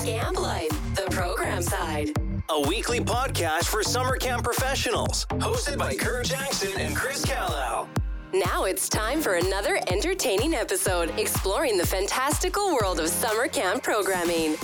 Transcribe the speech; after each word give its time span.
Scamp 0.00 0.40
Life, 0.40 0.94
the 0.94 1.10
program 1.10 1.60
side. 1.60 2.18
A 2.48 2.66
weekly 2.66 3.00
podcast 3.00 3.64
for 3.64 3.82
summer 3.82 4.16
camp 4.16 4.42
professionals. 4.42 5.26
Hosted 5.32 5.76
by 5.76 5.94
Curt 5.94 6.24
Jackson 6.24 6.72
and 6.80 6.96
Chris 6.96 7.22
Callow. 7.22 7.86
Now 8.32 8.64
it's 8.64 8.88
time 8.88 9.20
for 9.20 9.34
another 9.34 9.78
entertaining 9.88 10.54
episode 10.54 11.12
exploring 11.18 11.76
the 11.76 11.86
fantastical 11.86 12.72
world 12.72 12.98
of 12.98 13.08
summer 13.08 13.46
camp 13.46 13.82
programming. 13.82 14.56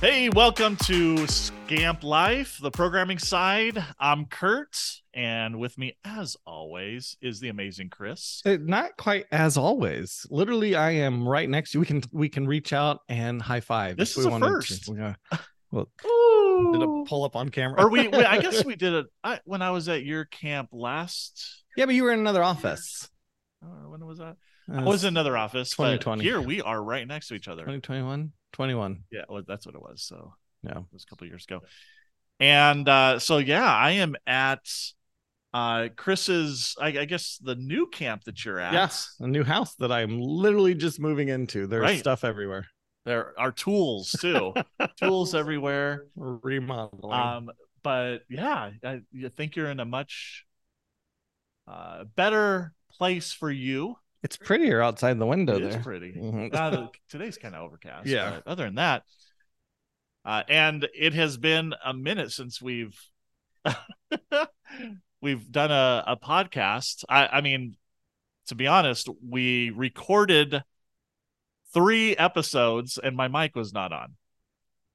Hey, 0.00 0.28
welcome 0.28 0.76
to 0.84 1.26
Scamp 1.26 2.04
Life, 2.04 2.58
the 2.62 2.70
programming 2.70 3.18
side. 3.18 3.82
I'm 3.98 4.26
Curt, 4.26 4.78
and 5.12 5.58
with 5.58 5.76
me, 5.76 5.96
as 6.04 6.36
always, 6.46 7.16
is 7.20 7.40
the 7.40 7.48
amazing 7.48 7.90
Chris. 7.90 8.40
Uh, 8.46 8.58
not 8.60 8.96
quite 8.96 9.26
as 9.32 9.56
always. 9.56 10.24
Literally, 10.30 10.76
I 10.76 10.92
am 10.92 11.26
right 11.26 11.48
next 11.50 11.72
to 11.72 11.78
you. 11.78 11.80
We 11.80 11.86
can 11.86 12.02
we 12.12 12.28
can 12.28 12.46
reach 12.46 12.72
out 12.72 13.00
and 13.08 13.42
high 13.42 13.58
five. 13.58 13.96
This 13.96 14.12
if 14.12 14.18
is 14.18 14.26
we 14.26 14.28
a 14.28 14.32
wanted 14.34 14.46
to. 14.46 14.52
first. 14.52 14.88
Yeah. 14.88 15.14
Well, 15.72 15.88
did 16.72 16.82
it 16.82 17.08
pull 17.08 17.24
up 17.24 17.34
on 17.34 17.48
camera? 17.48 17.82
Or 17.82 17.90
we, 17.90 18.06
we 18.06 18.18
I 18.18 18.40
guess 18.40 18.64
we 18.64 18.76
did 18.76 18.94
it 18.94 19.06
when 19.46 19.62
I 19.62 19.72
was 19.72 19.88
at 19.88 20.04
your 20.04 20.26
camp 20.26 20.68
last. 20.70 21.64
yeah, 21.76 21.86
but 21.86 21.96
you 21.96 22.04
were 22.04 22.12
in 22.12 22.20
another 22.20 22.44
office. 22.44 23.08
Uh, 23.60 23.88
when 23.88 24.06
was 24.06 24.18
that? 24.18 24.36
Uh, 24.72 24.76
I 24.80 24.84
was 24.84 25.02
in 25.02 25.08
another 25.08 25.36
office. 25.36 25.70
2020. 25.70 26.22
Here 26.22 26.40
we 26.40 26.62
are, 26.62 26.80
right 26.80 27.06
next 27.06 27.28
to 27.28 27.34
each 27.34 27.48
other. 27.48 27.62
2021, 27.62 28.32
21. 28.52 29.04
Yeah, 29.10 29.22
well, 29.28 29.42
that's 29.46 29.66
what 29.66 29.74
it 29.74 29.82
was. 29.82 30.02
So 30.02 30.34
Yeah. 30.62 30.78
it 30.78 30.84
was 30.92 31.04
a 31.04 31.06
couple 31.06 31.26
years 31.26 31.44
ago. 31.44 31.60
And 32.40 32.88
uh, 32.88 33.18
so 33.18 33.38
yeah, 33.38 33.64
I 33.72 33.92
am 33.92 34.16
at 34.26 34.60
uh 35.54 35.88
Chris's. 35.96 36.74
I, 36.80 36.88
I 36.88 37.04
guess 37.06 37.38
the 37.42 37.54
new 37.54 37.86
camp 37.86 38.24
that 38.24 38.44
you're 38.44 38.60
at. 38.60 38.72
Yes, 38.72 39.14
a 39.20 39.26
new 39.26 39.44
house 39.44 39.74
that 39.76 39.90
I'm 39.90 40.20
literally 40.20 40.74
just 40.74 41.00
moving 41.00 41.28
into. 41.28 41.66
There's 41.66 41.82
Right. 41.82 41.98
stuff 41.98 42.24
everywhere. 42.24 42.66
There 43.04 43.32
are 43.38 43.52
tools 43.52 44.12
too. 44.20 44.52
tools 44.96 45.34
everywhere. 45.34 46.06
Remodeling. 46.16 47.12
Um, 47.12 47.50
but 47.82 48.18
yeah, 48.28 48.70
I, 48.84 49.00
you 49.12 49.30
think 49.30 49.56
you're 49.56 49.70
in 49.70 49.80
a 49.80 49.84
much 49.86 50.44
uh 51.66 52.04
better 52.16 52.72
place 52.92 53.32
for 53.32 53.50
you. 53.50 53.96
It's 54.22 54.36
prettier 54.36 54.82
outside 54.82 55.18
the 55.18 55.26
window 55.26 55.56
It 55.56 55.62
is 55.62 55.74
there. 55.74 55.82
pretty. 55.82 56.12
Mhm. 56.12 56.54
Uh, 56.54 56.88
today's 57.08 57.38
kind 57.38 57.54
of 57.54 57.62
overcast. 57.62 58.06
Yeah. 58.06 58.40
other 58.46 58.64
than 58.64 58.76
that, 58.76 59.02
uh, 60.24 60.42
and 60.48 60.86
it 60.94 61.14
has 61.14 61.36
been 61.36 61.74
a 61.84 61.94
minute 61.94 62.32
since 62.32 62.60
we've 62.60 62.98
we've 65.20 65.50
done 65.50 65.70
a, 65.70 66.04
a 66.06 66.16
podcast. 66.16 67.04
I, 67.08 67.26
I 67.28 67.40
mean, 67.40 67.76
to 68.48 68.54
be 68.54 68.66
honest, 68.66 69.08
we 69.26 69.70
recorded 69.70 70.62
three 71.74 72.16
episodes 72.16 72.98
and 73.02 73.16
my 73.16 73.28
mic 73.28 73.54
was 73.54 73.72
not 73.72 73.92
on. 73.92 74.14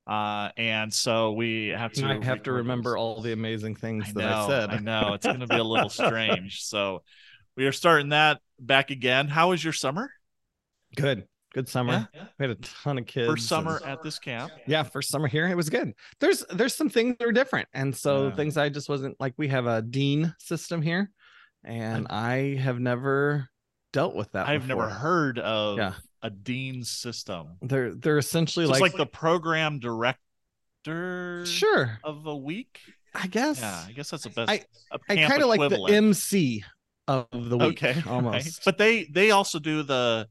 Uh, 0.05 0.49
and 0.57 0.93
so 0.93 1.31
we 1.31 1.67
have 1.69 1.93
to 1.93 2.05
I 2.05 2.23
have 2.25 2.43
to 2.43 2.51
remember 2.51 2.91
those. 2.91 2.97
all 2.99 3.21
the 3.21 3.31
amazing 3.31 3.75
things 3.75 4.05
I 4.09 4.11
that 4.13 4.19
know, 4.19 4.43
I 4.43 4.47
said. 4.47 4.69
I 4.71 4.79
know 4.79 5.13
it's 5.13 5.25
going 5.25 5.39
to 5.39 5.47
be 5.47 5.55
a 5.55 5.63
little 5.63 5.89
strange. 5.89 6.61
So 6.63 7.03
we 7.55 7.65
are 7.65 7.71
starting 7.71 8.09
that 8.09 8.39
back 8.59 8.89
again. 8.91 9.27
How 9.27 9.49
was 9.49 9.63
your 9.63 9.73
summer? 9.73 10.11
Good, 10.95 11.27
good 11.53 11.67
summer. 11.69 12.07
Yeah? 12.13 12.25
We 12.39 12.47
had 12.47 12.57
a 12.57 12.61
ton 12.61 12.97
of 12.97 13.05
kids. 13.05 13.27
First 13.29 13.47
summer 13.47 13.77
and- 13.77 13.85
at 13.91 14.03
this 14.03 14.19
camp. 14.19 14.51
yeah 14.67 14.83
first 14.83 15.09
summer 15.09 15.27
here 15.27 15.47
it 15.47 15.55
was 15.55 15.69
good 15.69 15.93
there's 16.19 16.43
there's 16.53 16.75
some 16.75 16.89
things 16.89 17.15
that 17.19 17.27
are 17.27 17.31
different 17.31 17.67
and 17.73 17.95
so 17.95 18.27
Yeah. 18.29 18.35
things 18.35 18.57
i 18.57 18.69
just 18.69 18.89
wasn't 18.89 19.19
like 19.19 19.33
we 19.37 19.47
have 19.49 19.65
a 19.65 19.81
dean 19.81 20.33
system 20.39 20.81
here 20.81 21.09
and 21.63 22.07
i 22.09 22.55
have 22.55 22.79
never 22.79 23.49
dealt 23.91 24.15
with 24.15 24.31
that 24.33 24.47
I've 24.47 24.67
never 24.67 24.89
heard 24.89 25.37
of 25.39 25.77
Yeah. 25.77 25.93
a 26.21 26.29
dean 26.29 26.83
system. 26.83 27.57
they're 27.61 27.93
they're 27.95 28.17
essentially 28.17 28.65
So 28.65 28.71
like, 28.71 28.81
like 28.81 28.95
the 28.95 29.05
program 29.05 29.79
director 29.79 31.45
sure 31.45 31.99
of 32.03 32.25
a 32.25 32.35
week. 32.35 32.79
i 33.13 33.27
guess 33.27 33.59
Yeah, 33.61 33.83
I 33.87 33.91
guess 33.91 34.09
that's 34.09 34.23
the 34.23 34.29
best. 34.31 34.49
I, 34.49 34.57
camp 35.13 35.31
kind 35.31 35.43
of 35.43 35.49
like 35.49 35.69
the 35.69 35.85
mc 35.93 36.63
of 37.07 37.27
the 37.31 37.57
week 37.57 37.83
okay, 37.83 38.01
all 38.07 38.21
right. 38.21 38.25
almost 38.25 38.63
But 38.65 38.77
they 38.77 39.05
they 39.05 39.31
also 39.31 39.59
do 39.59 39.83
the. 39.83 40.27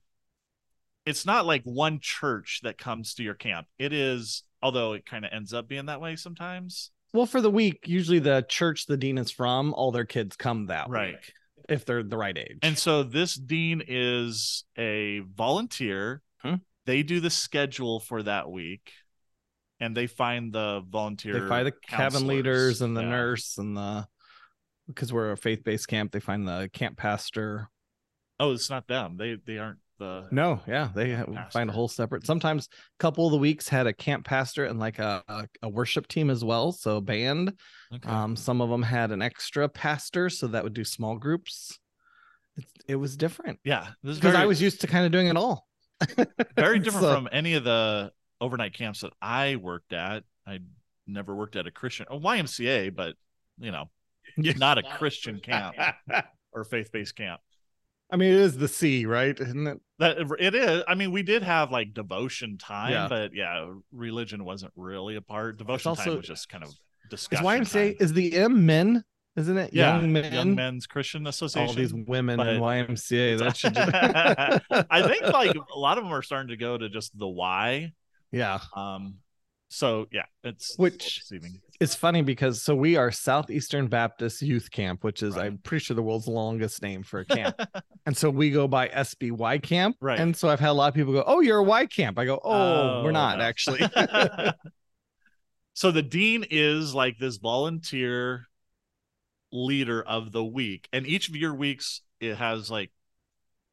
It's 1.04 1.26
not 1.26 1.46
like 1.46 1.62
one 1.64 1.98
church 2.00 2.60
that 2.62 2.78
comes 2.78 3.14
to 3.14 3.22
your 3.24 3.34
camp. 3.34 3.66
It 3.78 3.92
is, 3.92 4.44
although 4.62 4.92
it 4.92 5.04
kind 5.04 5.24
of 5.24 5.32
ends 5.32 5.52
up 5.52 5.66
being 5.68 5.86
that 5.86 6.00
way 6.00 6.14
sometimes. 6.16 6.90
well 7.12 7.26
for 7.26 7.40
the 7.40 7.50
week 7.50 7.80
usually 7.86 8.20
the 8.20 8.44
church 8.48 8.86
the 8.86 8.96
dean 8.96 9.18
is 9.18 9.30
from 9.30 9.74
all 9.74 9.90
their 9.92 10.04
kids 10.06 10.34
come 10.36 10.66
that 10.66 10.88
Right. 10.88 11.14
week 11.14 11.32
if 11.68 11.84
they're 11.84 12.02
the 12.02 12.16
right 12.16 12.36
age 12.38 12.58
And 12.62 12.76
so 12.78 13.02
this 13.02 13.34
dean 13.34 13.82
is 13.86 14.64
a 14.78 15.20
volunteer. 15.20 16.22
Hmm. 16.38 16.54
They 16.86 17.02
do 17.02 17.20
the 17.20 17.30
schedule 17.30 18.00
for 18.00 18.22
that 18.24 18.50
week, 18.50 18.92
and 19.78 19.96
they 19.96 20.06
find 20.08 20.52
the 20.52 20.82
volunteer. 20.88 21.34
they 21.40 21.48
find 21.48 21.66
the 21.66 21.72
cabin 21.72 22.26
leaders 22.26 22.80
and 22.82 22.96
the 22.96 23.02
Yeah. 23.02 23.08
nurse 23.10 23.58
and 23.58 23.76
the 23.76 24.06
because 24.94 25.12
we're 25.12 25.32
a 25.32 25.36
faith-based 25.36 25.88
camp 25.88 26.12
they 26.12 26.20
find 26.20 26.46
the 26.46 26.70
camp 26.72 26.96
pastor 26.96 27.68
Oh, 28.40 28.50
it's 28.52 28.70
not 28.70 28.88
them. 28.88 29.16
They 29.16 29.36
they 29.46 29.58
aren't 29.58 29.78
the. 30.00 30.26
No, 30.32 30.60
yeah, 30.66 30.88
they 30.92 31.14
Pastor. 31.14 31.50
find 31.52 31.70
a 31.70 31.72
whole 31.72 31.86
separate. 31.86 32.26
Sometimes 32.26 32.66
a 32.72 32.98
couple 32.98 33.26
of 33.26 33.30
the 33.30 33.38
weeks 33.38 33.68
had 33.68 33.86
a 33.86 33.92
camp 33.92 34.24
pastor 34.26 34.64
and 34.64 34.80
like 34.80 34.98
a, 34.98 35.22
a, 35.28 35.46
a 35.62 35.68
worship 35.68 36.08
team 36.08 36.28
as 36.28 36.44
well, 36.44 36.72
so 36.72 37.00
band. 37.00 37.52
Okay. 37.94 38.08
Um, 38.08 38.34
some 38.34 38.60
of 38.60 38.68
them 38.68 38.82
had 38.82 39.12
an 39.12 39.22
extra 39.22 39.68
pastor, 39.68 40.28
so 40.28 40.48
that 40.48 40.64
would 40.64 40.74
do 40.74 40.82
small 40.82 41.16
groups. 41.16 41.78
It, 42.56 42.64
it 42.88 42.96
was 42.96 43.16
different 43.16 43.60
yeah, 43.62 43.90
because 44.02 44.18
very, 44.18 44.36
I 44.36 44.46
was 44.46 44.60
used 44.60 44.80
to 44.80 44.88
kind 44.88 45.06
of 45.06 45.12
doing 45.12 45.28
it 45.28 45.36
all. 45.36 45.68
very 46.56 46.80
different 46.80 47.06
So- 47.06 47.14
from 47.14 47.28
any 47.30 47.54
of 47.54 47.62
the 47.62 48.10
overnight 48.40 48.74
camps 48.74 49.02
that 49.02 49.12
I 49.22 49.54
worked 49.54 49.92
at. 49.92 50.24
I 50.48 50.58
never 51.06 51.32
worked 51.32 51.54
at 51.54 51.68
a 51.68 51.70
Christian 51.70 52.06
or 52.10 52.18
YMCA, 52.20 52.92
but 52.92 53.14
you 53.60 53.70
know, 53.70 53.88
not 54.58 54.78
a 54.78 54.82
Christian 54.82 55.40
camp 55.40 55.76
or 56.52 56.64
faith 56.64 56.90
based 56.92 57.16
camp. 57.16 57.40
I 58.10 58.16
mean, 58.16 58.32
it 58.32 58.40
is 58.40 58.58
the 58.58 58.68
sea, 58.68 59.06
right? 59.06 59.38
Isn't 59.38 59.66
it? 59.66 59.80
That 59.98 60.18
it 60.38 60.54
is. 60.54 60.82
I 60.86 60.94
mean, 60.94 61.12
we 61.12 61.22
did 61.22 61.42
have 61.42 61.70
like 61.70 61.94
devotion 61.94 62.58
time, 62.58 62.92
Yeah. 62.92 63.08
but 63.08 63.34
yeah, 63.34 63.72
religion 63.90 64.44
wasn't 64.44 64.72
really 64.76 65.16
a 65.16 65.22
part. 65.22 65.56
Devotion 65.56 65.94
time 65.96 66.16
was 66.18 66.26
just 66.26 66.48
kind 66.50 66.62
of 66.62 66.68
Is 66.70 66.78
discussion. 67.08 67.46
YMCA 67.46 67.72
time. 67.92 67.96
is 68.00 68.12
the 68.12 68.36
M 68.36 68.66
men, 68.66 69.02
isn't 69.36 69.56
it? 69.56 69.70
yeah, 69.72 69.96
young 69.96 70.12
men. 70.12 70.30
Young 70.32 70.54
Men's 70.54 70.86
Christian 70.86 71.26
Association. 71.26 71.68
all 71.68 71.74
these 71.74 71.94
women 71.94 72.36
but- 72.36 72.48
in 72.48 72.60
YMCA. 72.60 73.38
That 73.38 73.56
should. 73.56 73.78
I 73.78 75.08
think 75.08 75.22
like 75.32 75.54
a 75.74 75.78
lot 75.78 75.96
of 75.96 76.04
them 76.04 76.12
are 76.12 76.22
starting 76.22 76.48
to 76.48 76.56
go 76.58 76.76
to 76.76 76.90
just 76.90 77.18
the 77.18 77.26
Y. 77.28 77.92
yeah. 78.30 78.58
Um, 78.76 79.14
so 79.72 80.06
yeah, 80.12 80.24
it's 80.44 80.76
Which- 80.76 81.22
it's 81.80 81.94
funny 81.94 82.22
because 82.22 82.62
so 82.62 82.74
we 82.76 82.96
are 82.96 83.10
Southeastern 83.10 83.88
Baptist 83.88 84.40
Youth 84.42 84.70
Camp, 84.70 85.02
which 85.02 85.22
is 85.22 85.34
Right. 85.34 85.46
I'm 85.46 85.58
pretty 85.58 85.84
sure 85.84 85.96
the 85.96 86.02
world's 86.02 86.28
longest 86.28 86.80
name 86.82 87.02
for 87.02 87.20
a 87.20 87.24
camp. 87.36 87.58
and 88.06 88.16
so 88.16 88.30
we 88.30 88.50
go 88.50 88.68
by 88.68 88.88
SBY 88.88 89.62
camp. 89.62 89.96
Right. 90.00 90.20
And 90.20 90.36
so 90.36 90.48
I've 90.48 90.60
had 90.60 90.70
a 90.70 90.72
lot 90.74 90.88
of 90.88 90.94
people 90.94 91.12
go, 91.12 91.24
Oh, 91.26 91.40
you're 91.40 91.58
a 91.58 91.64
Y 91.64 91.86
camp. 91.86 92.18
I 92.18 92.24
go, 92.26 92.38
Oh, 92.44 93.02
we're 93.02 93.08
oh, 93.08 93.12
not 93.12 93.38
no. 93.38 93.44
actually. 93.44 93.80
so 95.74 95.90
the 95.90 96.02
dean 96.02 96.44
is 96.50 96.94
like 96.94 97.18
this 97.18 97.38
volunteer 97.38 98.46
leader 99.52 100.02
of 100.02 100.32
the 100.32 100.44
week, 100.44 100.88
and 100.92 101.06
each 101.06 101.28
of 101.28 101.36
your 101.36 101.54
weeks 101.54 102.00
it 102.20 102.36
has 102.36 102.70
like 102.70 102.90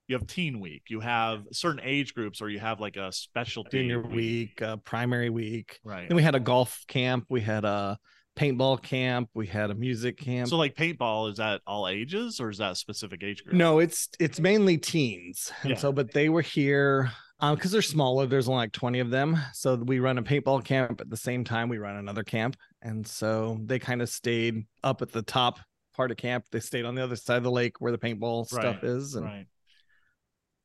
you 0.10 0.18
have 0.18 0.26
teen 0.28 0.60
week, 0.60 0.84
you 0.90 1.00
have 1.00 1.44
certain 1.52 1.82
age 1.84 2.14
groups, 2.16 2.42
or 2.42 2.50
you 2.50 2.60
have 2.60 2.80
like 2.80 2.98
a 2.98 3.12
specialty 3.12 3.78
Junior 3.78 4.02
week, 4.02 4.62
uh, 4.62 4.78
primary 4.78 5.30
week. 5.30 5.80
right? 5.84 6.08
Then 6.10 6.16
we 6.16 6.24
had 6.24 6.34
a 6.36 6.40
golf 6.40 6.84
camp, 6.88 7.26
we 7.30 7.42
had 7.42 7.64
a 7.64 7.98
paintball 8.36 8.82
camp, 8.82 9.30
we 9.36 9.46
had 9.46 9.70
a 9.70 9.76
music 9.76 10.18
camp. 10.18 10.50
So 10.50 10.58
like 10.58 10.76
paintball 10.76 11.30
is 11.32 11.38
that 11.38 11.62
all 11.68 11.88
ages 11.88 12.40
or 12.40 12.50
is 12.50 12.58
that 12.58 12.72
a 12.72 12.76
specific 12.76 13.24
age 13.24 13.44
group? 13.44 13.56
no, 13.56 13.80
it's 13.80 14.10
it's 14.20 14.40
mainly 14.40 14.78
teens. 14.78 15.52
And 15.62 15.72
Yeah. 15.72 15.78
so 15.78 15.92
but 15.92 16.12
they 16.12 16.30
were 16.30 16.42
here 16.42 17.12
um 17.40 17.56
because 17.56 17.72
they're 17.72 17.82
smaller, 17.84 18.26
there's 18.26 18.50
only 18.50 18.64
like 18.64 18.72
20 18.72 19.00
of 19.02 19.12
them. 19.12 19.38
So 19.54 19.76
we 19.76 20.00
run 20.00 20.18
a 20.18 20.24
paintball 20.24 20.66
camp 20.66 21.02
at 21.02 21.10
the 21.10 21.18
same 21.18 21.44
time 21.44 21.70
we 21.70 21.78
run 21.78 21.98
another 21.98 22.24
camp. 22.24 22.56
And 22.82 23.06
so 23.06 23.60
they 23.64 23.78
kind 23.78 24.02
of 24.02 24.10
stayed 24.10 24.66
up 24.84 25.04
at 25.04 25.12
the 25.12 25.22
top 25.22 25.60
part 25.96 26.10
of 26.10 26.18
camp. 26.18 26.46
They 26.52 26.62
stayed 26.62 26.86
on 26.86 26.96
the 26.96 27.04
other 27.04 27.16
side 27.16 27.38
of 27.38 27.44
the 27.44 27.52
lake 27.52 27.80
where 27.80 27.92
the 27.92 27.98
paintball 27.98 28.48
stuff 28.48 28.84
is. 28.84 29.16
And 29.16 29.26
right. 29.26 29.46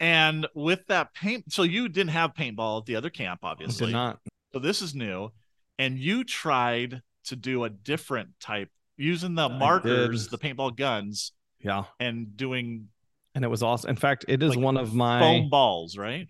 And 0.05 0.47
with 0.55 0.87
that 0.89 1.15
paint, 1.15 1.51
so 1.51 1.63
you 1.63 1.89
didn't 1.89 2.11
have 2.11 2.35
paintball 2.35 2.81
at 2.81 2.87
the 2.87 2.95
other 2.97 3.09
camp, 3.09 3.41
obviously. 3.43 3.87
did 3.87 3.93
not. 3.95 4.21
So 4.53 4.59
this 4.59 4.83
is 4.83 4.95
new, 4.95 5.31
and 5.79 5.99
you 5.99 6.25
tried 6.25 7.01
to 7.25 7.37
do 7.37 7.65
a 7.65 7.71
different 7.71 8.39
type 8.39 8.69
using 8.99 9.35
the 9.35 9.49
I 9.49 9.57
markers, 9.59 10.29
did. 10.29 10.39
the 10.39 10.47
paintball 10.47 10.77
guns, 10.77 11.33
Yeah. 11.61 11.85
and 11.99 12.37
doing 12.37 12.89
And 13.35 13.45
it 13.45 13.49
was 13.49 13.63
awesome. 13.63 13.89
In 13.91 13.97
fact, 13.97 14.27
it 14.29 14.43
is 14.43 14.51
Like 14.51 14.59
one 14.65 14.77
of 14.77 14.95
my 14.95 15.21
foam 15.21 15.49
balls, 15.49 15.97
right? 15.97 16.29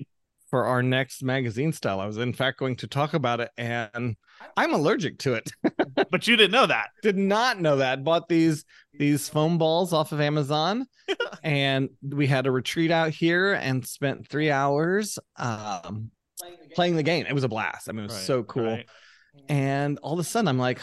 For 0.55 0.67
our 0.67 0.85
next 0.85 1.25
magazine 1.25 1.73
style. 1.73 1.99
I 1.99 2.07
was 2.07 2.17
in 2.19 2.33
fact 2.33 2.61
going 2.61 2.77
to 2.77 2.87
talk 2.87 3.13
about 3.13 3.41
it 3.41 3.51
and 3.59 4.15
I'm 4.57 4.73
allergic 4.73 5.19
to 5.19 5.35
it. 5.35 5.51
but 6.13 6.29
you 6.29 6.37
didn't 6.37 6.53
know 6.53 6.67
that. 6.67 6.91
Did 7.03 7.19
not 7.19 7.61
know 7.61 7.79
that. 7.79 8.05
Bought 8.05 8.29
these 8.29 8.65
these 8.97 9.29
foam 9.29 9.59
balls 9.59 9.93
off 9.93 10.13
of 10.13 10.21
Amazon 10.21 10.87
and 11.43 11.89
we 12.09 12.29
had 12.29 12.47
a 12.47 12.53
retreat 12.53 12.93
out 12.93 13.11
here 13.11 13.55
and 13.55 13.85
spent 13.85 14.29
3 14.29 14.53
hours 14.53 15.19
um 15.35 16.13
playing 16.77 16.95
the 16.95 17.03
game. 17.03 17.27
It 17.29 17.35
was 17.35 17.43
a 17.43 17.49
blast. 17.49 17.89
I 17.89 17.93
mean, 17.93 18.05
it 18.05 18.11
was 18.13 18.15
Right, 18.15 18.23
so 18.23 18.45
cool. 18.45 18.63
right. 18.63 18.87
And 19.49 19.99
all 20.05 20.13
of 20.13 20.21
a 20.21 20.23
sudden, 20.25 20.47
I'm 20.47 20.61
like, 20.61 20.81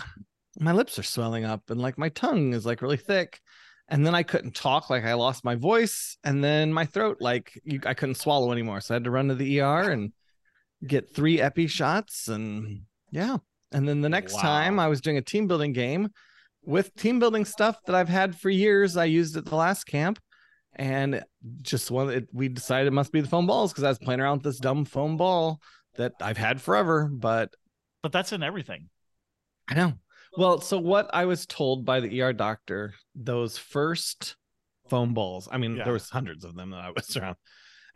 my 0.60 0.74
lips 0.74 1.00
are 1.00 1.04
swelling 1.04 1.46
up, 1.46 1.70
and 1.70 1.80
like 1.82 1.98
my 1.98 2.10
tongue 2.10 2.54
is 2.54 2.66
like 2.66 2.82
really 2.82 2.98
thick. 2.98 3.40
And 3.90 4.06
then 4.06 4.16
I 4.16 4.24
couldn't 4.24 4.56
talk, 4.56 4.90
like 4.90 5.04
I 5.04 5.14
lost 5.16 5.44
my 5.44 5.56
voice, 5.56 6.18
and 6.24 6.44
then 6.44 6.72
my 6.72 6.86
throat, 6.86 7.18
like 7.20 7.60
you, 7.66 7.82
I 7.86 7.94
couldn't 7.94 8.16
swallow 8.16 8.52
anymore. 8.52 8.80
So 8.80 8.94
I 8.94 8.96
had 8.96 9.04
to 9.04 9.12
run 9.12 9.28
to 9.28 9.36
the 9.36 9.60
ER 9.60 9.92
and 9.92 10.14
get 10.88 11.14
three 11.14 11.42
epi 11.42 11.68
shots, 11.68 12.28
and 12.30 12.84
yeah. 13.12 13.38
And 13.74 13.88
then 13.88 14.02
the 14.02 14.10
next 14.10 14.40
time 14.40 14.80
I 14.80 14.88
was 14.88 15.02
doing 15.02 15.18
a 15.18 15.22
team 15.22 15.48
building 15.48 15.74
game 15.74 16.10
with 16.64 16.96
team 16.96 17.20
building 17.20 17.46
stuff 17.46 17.78
that 17.86 17.96
I've 17.96 18.10
had 18.10 18.38
for 18.38 18.50
years. 18.50 18.96
I 18.96 19.06
used 19.06 19.36
at 19.36 19.46
the 19.46 19.56
last 19.56 19.86
camp, 19.86 20.20
and 20.76 21.24
just 21.62 21.92
one. 21.92 22.10
It, 22.10 22.28
we 22.32 22.48
decided 22.48 22.88
it 22.88 22.94
must 22.94 23.12
be 23.12 23.22
the 23.22 23.28
foam 23.28 23.48
balls 23.48 23.74
because 23.74 23.84
I 23.84 23.90
was 23.90 24.00
playing 24.00 24.22
around 24.22 24.38
with 24.38 24.44
this 24.44 24.60
dumb 24.60 24.86
foam 24.86 25.18
ball 25.18 25.60
that 25.96 26.14
I've 26.22 26.38
had 26.38 26.62
forever, 26.62 27.10
but 27.12 27.54
But 28.02 28.12
that's 28.12 28.32
in 28.32 28.42
everything. 28.42 28.90
I 29.68 29.74
know. 29.74 29.94
Well, 30.38 30.62
so 30.62 30.78
what 30.78 31.10
I 31.14 31.26
was 31.26 31.46
told 31.46 31.86
by 31.86 32.00
the 32.00 32.22
ER 32.22 32.34
doctor, 32.34 32.94
those 33.16 33.58
first 33.58 34.36
foam 34.90 35.14
balls, 35.14 35.48
I 35.52 35.58
mean, 35.58 35.76
Yeah. 35.76 35.84
there 35.84 35.94
was 35.94 36.10
hundreds 36.10 36.46
of 36.46 36.56
them 36.56 36.70
that 36.72 36.80
I 36.80 36.92
was 36.92 37.16
around, 37.18 37.36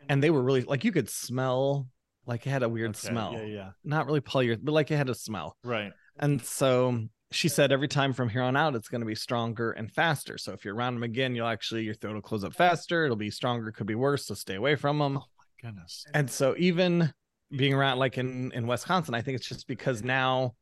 and 0.08 0.22
they 0.22 0.30
were 0.30 0.42
really 0.42 0.62
like 0.62 0.84
you 0.84 0.92
could 0.92 1.08
smell 1.08 1.88
like 2.26 2.46
it 2.46 2.50
had 2.50 2.62
a 2.62 2.68
weird 2.68 2.90
Okay, 2.90 3.08
smell. 3.08 3.32
Yeah, 3.34 3.42
yeah. 3.44 3.70
Not 3.84 4.06
really 4.06 4.20
polyurethane, 4.20 4.64
but 4.64 4.72
like 4.72 4.90
it 4.90 4.96
had 4.96 5.08
a 5.08 5.14
smell. 5.14 5.56
Right. 5.64 5.92
And 6.18 6.42
so 6.42 7.06
she 7.30 7.48
said 7.48 7.70
every 7.72 7.88
time 7.88 8.12
from 8.12 8.28
here 8.28 8.42
on 8.42 8.56
out, 8.56 8.74
it's 8.74 8.88
going 8.88 9.00
to 9.00 9.06
be 9.06 9.14
stronger 9.14 9.72
and 9.72 9.90
faster. 9.92 10.36
So 10.38 10.52
if 10.52 10.64
you're 10.64 10.74
around 10.74 10.94
them 10.94 11.02
again, 11.04 11.34
you'll 11.34 11.46
actually 11.46 11.84
your 11.84 11.94
throat 11.94 12.14
will 12.14 12.22
close 12.22 12.42
up 12.44 12.52
faster. 12.54 13.04
It'll 13.04 13.16
be 13.16 13.30
stronger, 13.30 13.70
could 13.72 13.86
be 13.86 13.94
worse. 13.94 14.26
So 14.26 14.34
stay 14.34 14.56
away 14.56 14.74
from 14.74 14.98
them. 14.98 15.18
Oh 15.18 15.24
my 15.38 15.68
goodness. 15.70 16.04
And 16.14 16.28
so 16.30 16.54
even 16.58 17.12
being 17.56 17.72
around 17.74 17.98
like 17.98 18.18
in 18.18 18.50
in 18.52 18.66
Wisconsin, 18.66 19.14
I 19.14 19.22
think 19.22 19.36
it's 19.36 19.48
just 19.48 19.68
because 19.68 20.02
now 20.02 20.54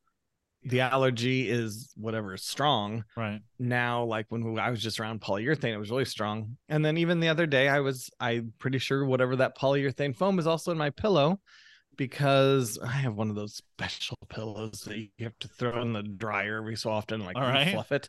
the 0.64 0.80
allergy 0.80 1.48
is 1.48 1.92
whatever 1.96 2.34
is 2.34 2.42
strong. 2.42 3.04
Right. 3.16 3.40
Now, 3.58 4.04
like 4.04 4.26
when 4.30 4.58
I 4.58 4.70
was 4.70 4.82
just 4.82 4.98
around 4.98 5.20
polyurethane, 5.20 5.74
it 5.74 5.78
was 5.78 5.90
really 5.90 6.04
strong. 6.04 6.56
And 6.68 6.84
then 6.84 6.96
even 6.96 7.20
the 7.20 7.28
other 7.28 7.46
day, 7.46 7.68
I 7.68 7.80
was 7.80 8.10
I'm 8.18 8.52
pretty 8.58 8.78
sure 8.78 9.04
whatever 9.04 9.36
that 9.36 9.56
polyurethane 9.58 10.16
foam 10.16 10.38
is 10.38 10.46
also 10.46 10.72
in 10.72 10.78
my 10.78 10.90
pillow 10.90 11.40
because 11.96 12.78
I 12.82 12.88
have 12.88 13.14
one 13.14 13.30
of 13.30 13.36
those 13.36 13.56
special 13.56 14.18
pillows 14.28 14.80
that 14.86 14.98
you 14.98 15.08
have 15.20 15.38
to 15.40 15.48
throw 15.48 15.80
in 15.82 15.92
the 15.92 16.02
dryer 16.02 16.58
every 16.58 16.76
so 16.76 16.90
often, 16.90 17.24
like 17.24 17.36
right. 17.36 17.72
fluff 17.72 17.92
it. 17.92 18.08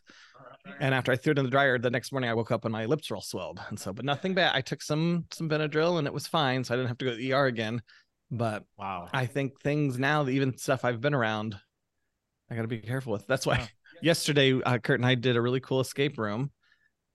And 0.79 0.95
after 0.95 1.11
I 1.11 1.15
threw 1.15 1.31
it 1.31 1.37
in 1.37 1.45
the 1.45 1.51
dryer, 1.51 1.77
the 1.77 1.91
next 1.91 2.11
morning 2.11 2.29
I 2.29 2.33
woke 2.33 2.51
up 2.51 2.65
and 2.65 2.71
my 2.71 2.85
lips 2.85 3.09
were 3.09 3.17
all 3.17 3.21
swelled. 3.21 3.61
And 3.69 3.79
so, 3.79 3.93
but 3.93 4.05
nothing 4.05 4.33
bad. 4.33 4.55
I 4.55 4.61
took 4.61 4.81
some 4.81 5.25
some 5.31 5.49
Benadryl 5.49 5.99
and 5.99 6.07
it 6.07 6.13
was 6.13 6.25
fine, 6.25 6.63
so 6.63 6.73
I 6.73 6.77
didn't 6.77 6.87
have 6.87 6.97
to 6.99 7.05
go 7.05 7.11
to 7.11 7.17
the 7.17 7.33
ER 7.33 7.45
again. 7.45 7.81
But 8.31 8.63
Wow. 8.77 9.09
I 9.13 9.25
think 9.27 9.61
things 9.61 9.99
now, 9.99 10.27
even 10.27 10.57
stuff 10.57 10.83
I've 10.83 11.01
been 11.01 11.13
around, 11.13 11.59
I 12.49 12.55
got 12.55 12.61
to 12.63 12.67
be 12.67 12.79
careful 12.79 13.13
with. 13.13 13.25
That's 13.27 13.45
why 13.45 13.57
Yeah. 13.57 13.67
yesterday 14.01 14.53
uh, 14.61 14.77
Curt 14.77 14.99
and 14.99 15.05
I 15.05 15.15
did 15.15 15.35
a 15.35 15.41
really 15.41 15.59
cool 15.59 15.79
escape 15.79 16.17
room, 16.17 16.51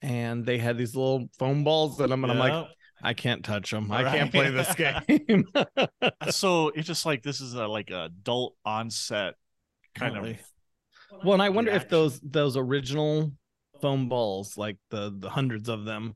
and 0.03 0.45
they 0.45 0.59
had 0.59 0.77
these 0.79 0.95
little 0.97 1.29
foam 1.39 1.65
balls 1.65 2.01
in 2.01 2.11
them, 2.11 2.25
and 2.25 2.33
I'm 2.33 2.39
like, 2.39 2.69
I 3.03 3.15
can't 3.15 3.45
touch 3.45 3.71
them. 3.71 3.91
I 3.93 4.03
Right. 4.05 4.15
can't 4.19 4.31
play 4.33 4.51
this 4.51 4.75
game. 5.27 5.47
so 6.31 6.69
it's 6.69 6.87
just 6.87 7.07
like 7.07 7.23
this 7.23 7.41
is 7.41 7.55
a 7.55 7.67
like 7.67 7.91
adult 7.91 8.57
onset 8.65 9.35
kind 9.95 10.17
Apparently. 10.17 10.41
of 11.13 11.25
well, 11.25 11.35
and 11.35 11.43
I 11.43 11.49
wonder 11.49 11.71
if 11.73 11.89
those 11.89 12.21
those 12.21 12.57
original 12.57 13.33
foam 13.81 14.09
balls, 14.09 14.57
like 14.57 14.77
the 14.91 15.15
the 15.17 15.31
hundreds 15.31 15.69
of 15.69 15.85
them, 15.85 16.15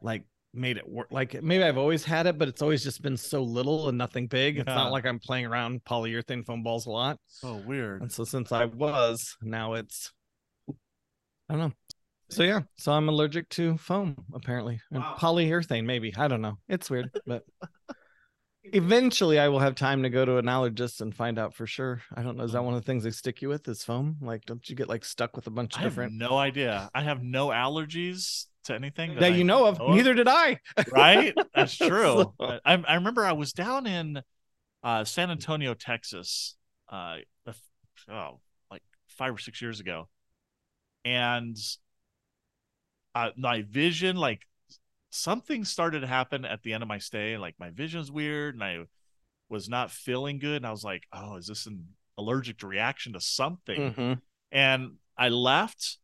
like 0.00 0.24
made 0.56 0.76
it 0.76 0.88
work. 0.88 1.08
Like 1.10 1.42
maybe 1.42 1.64
I've 1.64 1.78
always 1.78 2.04
had 2.04 2.26
it, 2.26 2.38
but 2.38 2.48
it's 2.48 2.62
always 2.62 2.82
just 2.82 3.02
been 3.02 3.16
so 3.16 3.42
little 3.42 3.88
and 3.88 3.98
nothing 3.98 4.26
big. 4.26 4.58
It's 4.58 4.68
Yeah. 4.68 4.74
not 4.74 4.92
like 4.92 5.06
I'm 5.06 5.18
playing 5.18 5.46
around 5.46 5.84
polyurethane 5.84 6.44
foam 6.44 6.62
balls 6.62 6.86
a 6.86 6.90
lot. 6.90 7.18
so 7.26 7.56
weird. 7.56 8.02
And 8.02 8.12
so 8.12 8.24
since 8.24 8.52
I 8.52 8.64
was, 8.64 9.36
now 9.42 9.74
it's 9.74 10.12
I 11.48 11.54
don't 11.54 11.58
know. 11.60 11.72
So 12.28 12.42
yeah, 12.42 12.62
so 12.76 12.92
I'm 12.92 13.08
allergic 13.08 13.48
to 13.50 13.76
foam 13.78 14.16
apparently. 14.34 14.80
And 14.90 15.02
Wow. 15.02 15.16
polyurethane 15.18 15.84
maybe. 15.84 16.14
I 16.16 16.28
don't 16.28 16.40
know. 16.42 16.58
It's 16.68 16.90
weird, 16.90 17.10
but 17.26 17.44
eventually 18.72 19.38
I 19.38 19.48
will 19.48 19.60
have 19.60 19.74
time 19.76 20.02
to 20.02 20.10
go 20.10 20.24
to 20.24 20.38
an 20.38 20.46
allergist 20.46 21.00
and 21.00 21.14
find 21.14 21.38
out 21.38 21.54
for 21.54 21.66
sure. 21.66 22.02
I 22.14 22.22
don't 22.22 22.36
know. 22.36 22.44
Is 22.44 22.52
that 22.52 22.60
hmm. 22.60 22.66
one 22.66 22.74
of 22.74 22.80
the 22.82 22.86
things 22.86 23.04
they 23.04 23.10
stick 23.12 23.42
you 23.42 23.48
with 23.48 23.68
is 23.68 23.84
foam? 23.84 24.16
Like 24.20 24.44
don't 24.44 24.68
you 24.68 24.74
get 24.74 24.88
like 24.88 25.04
stuck 25.04 25.36
with 25.36 25.46
a 25.46 25.50
bunch 25.50 25.74
of 25.74 25.80
I 25.80 25.82
have 25.84 25.92
different 25.92 26.14
no 26.14 26.36
idea. 26.36 26.90
I 26.94 27.02
have 27.02 27.22
no 27.22 27.48
allergies 27.48 28.46
to 28.66 28.74
anything 28.74 29.14
that 29.14 29.20
I 29.24 29.28
you 29.28 29.44
know 29.44 29.66
of? 29.66 29.78
Neither 29.94 30.14
did 30.14 30.28
I. 30.28 30.58
right? 30.92 31.34
That's 31.54 31.76
true. 31.88 32.32
So- 32.38 32.60
I, 32.64 32.74
I 32.74 32.94
remember 32.94 33.24
I 33.24 33.32
was 33.32 33.52
down 33.52 33.86
in 33.86 34.22
uh, 34.82 35.04
San 35.04 35.30
Antonio, 35.30 35.74
Texas, 35.74 36.56
uh, 36.88 37.16
oh, 38.10 38.40
like 38.70 38.82
five 39.08 39.34
or 39.34 39.38
six 39.38 39.60
years 39.60 39.80
ago, 39.80 40.08
and 41.04 41.56
uh, 43.14 43.30
my 43.36 43.62
vision, 43.62 44.16
like 44.16 44.42
something 45.10 45.64
started 45.64 46.00
to 46.00 46.06
happen 46.06 46.44
at 46.44 46.62
the 46.62 46.72
end 46.72 46.82
of 46.82 46.88
my 46.88 46.98
stay. 46.98 47.36
Like 47.38 47.54
my 47.58 47.70
vision's 47.70 48.10
weird, 48.10 48.54
and 48.54 48.62
I 48.62 48.78
was 49.48 49.68
not 49.68 49.90
feeling 49.90 50.38
good. 50.38 50.56
And 50.58 50.66
I 50.66 50.70
was 50.70 50.84
like, 50.84 51.04
"Oh, 51.12 51.36
is 51.36 51.46
this 51.46 51.66
an 51.66 51.86
allergic 52.18 52.62
reaction 52.62 53.12
to 53.14 53.20
something?" 53.20 53.92
Mhm. 53.94 54.20
and 54.52 54.92
I 55.18 55.30
left, 55.30 55.98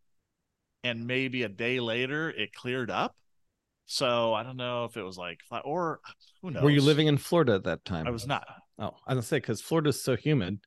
and 0.84 1.06
maybe 1.06 1.42
a 1.42 1.48
day 1.48 1.80
later 1.80 2.30
it 2.30 2.52
cleared 2.54 2.90
up. 2.90 3.14
So 3.86 4.32
I 4.32 4.42
don't 4.42 4.56
know 4.56 4.84
if 4.84 4.96
it 4.96 5.02
was 5.02 5.18
like 5.18 5.38
or 5.64 6.00
who 6.40 6.50
knows. 6.50 6.62
Were 6.62 6.70
you 6.70 6.80
living 6.82 7.08
in 7.08 7.18
Florida 7.18 7.54
at 7.54 7.64
that 7.64 7.84
time? 7.84 8.06
I 8.06 8.10
was 8.10 8.26
not. 8.26 8.46
Oh, 8.78 8.84
I 8.84 8.88
was 8.88 8.96
gonna 9.16 9.22
say 9.22 9.36
because 9.38 9.60
Florida's 9.60 10.02
so 10.02 10.16
humid, 10.16 10.60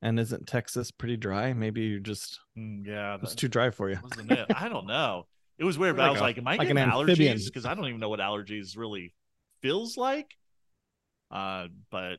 and 0.00 0.18
isn't 0.18 0.46
Texas 0.46 0.90
pretty 0.90 1.16
dry? 1.16 1.52
Maybe 1.52 1.82
you're 1.82 2.00
just 2.00 2.38
Mm, 2.56 2.86
yeah, 2.86 3.18
it's 3.22 3.34
too 3.34 3.48
dry 3.48 3.70
for 3.70 3.90
you. 3.90 3.98
wasn't 4.02 4.30
it. 4.32 4.46
I 4.54 4.68
don't 4.68 4.86
know. 4.86 5.26
It 5.58 5.64
was 5.64 5.76
weird, 5.78 5.96
but 5.96 6.06
I 6.06 6.10
was 6.10 6.20
a- 6.20 6.22
like, 6.22 6.38
"Am 6.38 6.48
I 6.48 6.56
like 6.56 6.68
getting 6.68 6.82
allergies?" 6.82 7.44
Because 7.46 7.66
I 7.66 7.74
don't 7.74 7.86
even 7.86 8.00
know 8.00 8.08
what 8.08 8.20
allergies 8.20 8.76
really 8.78 9.12
feels 9.60 9.96
like. 9.98 10.30
Uh, 11.30 11.66
but 11.90 12.16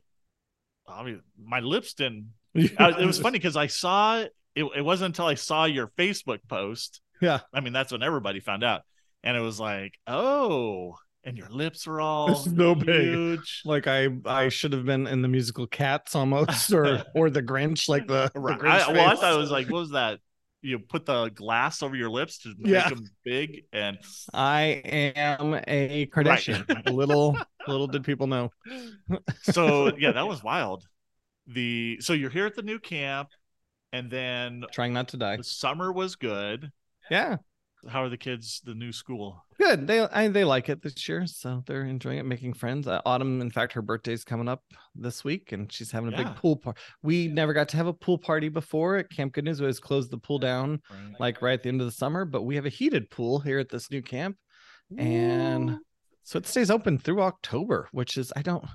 I 0.87 1.03
mean, 1.03 1.21
my 1.43 1.59
lips 1.61 1.93
didn't. 1.95 2.33
I- 2.77 2.99
it 3.01 3.05
was 3.05 3.19
funny 3.19 3.39
because 3.39 3.55
I 3.57 3.67
saw 3.67 4.19
it. 4.19 4.35
It 4.53 4.83
wasn't 4.85 5.07
until 5.07 5.25
I 5.25 5.35
saw 5.35 5.65
your 5.65 5.87
Facebook 5.97 6.39
post. 6.47 7.01
Yeah. 7.21 7.39
I 7.53 7.59
mean, 7.61 7.73
that's 7.73 7.91
when 7.91 8.03
everybody 8.03 8.39
found 8.39 8.63
out, 8.63 8.81
and 9.23 9.37
it 9.37 9.41
was 9.41 9.59
like, 9.59 9.93
"Oh." 10.07 10.95
And 11.23 11.37
your 11.37 11.49
lips 11.49 11.85
were 11.85 12.01
all 12.01 12.33
So 12.33 12.73
big. 12.73 13.41
Like 13.63 13.85
I, 13.85 14.07
I 14.25 14.49
should 14.49 14.73
have 14.73 14.85
been 14.85 15.05
in 15.05 15.21
the 15.21 15.27
musical 15.27 15.67
Cats 15.67 16.15
almost, 16.15 16.73
or 16.73 17.03
or 17.15 17.29
the 17.29 17.43
Grinch, 17.43 17.87
like 17.87 18.07
the, 18.07 18.31
the 18.33 18.39
Right. 18.39 18.57
Grinch 18.57 18.87
I, 18.89 18.91
well, 18.91 19.07
I 19.07 19.13
thought 19.15 19.33
it 19.35 19.37
was 19.37 19.51
like, 19.51 19.67
what 19.67 19.81
was 19.81 19.91
that? 19.91 20.19
You 20.63 20.79
put 20.79 21.05
the 21.05 21.29
glass 21.29 21.83
over 21.83 21.95
your 21.95 22.09
lips 22.09 22.39
to 22.39 22.55
make 22.57 22.73
Yeah. 22.73 22.89
them 22.89 23.03
big, 23.23 23.65
and 23.71 23.99
I 24.33 24.81
am 25.15 25.61
a 25.67 26.07
Kardashian. 26.07 26.91
little, 26.91 27.37
little 27.67 27.85
did 27.87 28.03
people 28.03 28.25
know. 28.25 28.49
so 29.43 29.95
yeah, 29.97 30.13
that 30.13 30.27
was 30.27 30.43
wild. 30.43 30.85
The 31.45 31.99
so 32.01 32.13
you're 32.13 32.29
here 32.31 32.47
at 32.47 32.55
the 32.55 32.63
new 32.63 32.79
camp, 32.79 33.29
and 33.93 34.09
then 34.09 34.63
Trying 34.71 34.93
not 34.93 35.09
to 35.09 35.17
die. 35.17 35.37
the 35.37 35.43
summer 35.43 35.91
was 35.91 36.15
good. 36.15 36.71
Yeah, 37.11 37.37
How 37.89 38.03
are 38.03 38.09
the 38.09 38.17
kids? 38.17 38.61
The 38.63 38.73
new 38.73 38.91
school? 38.93 39.43
good. 39.59 39.85
They, 39.85 39.99
I, 39.99 40.27
they 40.29 40.43
like 40.43 40.69
it 40.69 40.81
this 40.81 41.07
year, 41.09 41.27
so 41.27 41.61
they're 41.67 41.83
enjoying 41.83 42.17
it, 42.19 42.25
making 42.25 42.53
friends. 42.53 42.87
Uh, 42.87 43.01
Autumn, 43.05 43.41
in 43.41 43.51
fact, 43.51 43.73
her 43.73 43.81
birthday's 43.83 44.23
coming 44.23 44.47
up 44.47 44.63
this 44.95 45.23
week, 45.23 45.51
and 45.51 45.71
she's 45.71 45.91
having 45.91 46.11
a 46.13 46.17
Yeah. 46.17 46.23
big 46.23 46.35
pool 46.37 46.55
party. 46.55 46.79
We 47.03 47.27
never 47.27 47.53
got 47.53 47.67
to 47.69 47.77
have 47.77 47.85
a 47.87 47.93
pool 47.93 48.17
party 48.17 48.49
before 48.49 48.95
at 48.97 49.09
Camp 49.11 49.33
Good 49.33 49.43
News. 49.45 49.59
We 49.59 49.65
always 49.65 49.79
closed 49.79 50.09
the 50.09 50.17
pool 50.17 50.39
down 50.39 50.81
Right. 50.89 51.19
like 51.19 51.41
right 51.41 51.53
at 51.53 51.63
the 51.63 51.69
end 51.69 51.81
of 51.81 51.85
the 51.85 51.91
summer, 51.91 52.23
but 52.25 52.43
we 52.43 52.55
have 52.55 52.65
a 52.65 52.69
heated 52.69 53.09
pool 53.11 53.39
here 53.39 53.59
at 53.59 53.69
this 53.69 53.91
new 53.91 54.01
camp. 54.01 54.37
and 54.97 55.77
so 56.23 56.37
it 56.37 56.47
stays 56.47 56.69
open 56.71 56.97
through 56.97 57.21
October, 57.21 57.87
which 57.91 58.17
is 58.17 58.31
I 58.35 58.41
don't. 58.41 58.65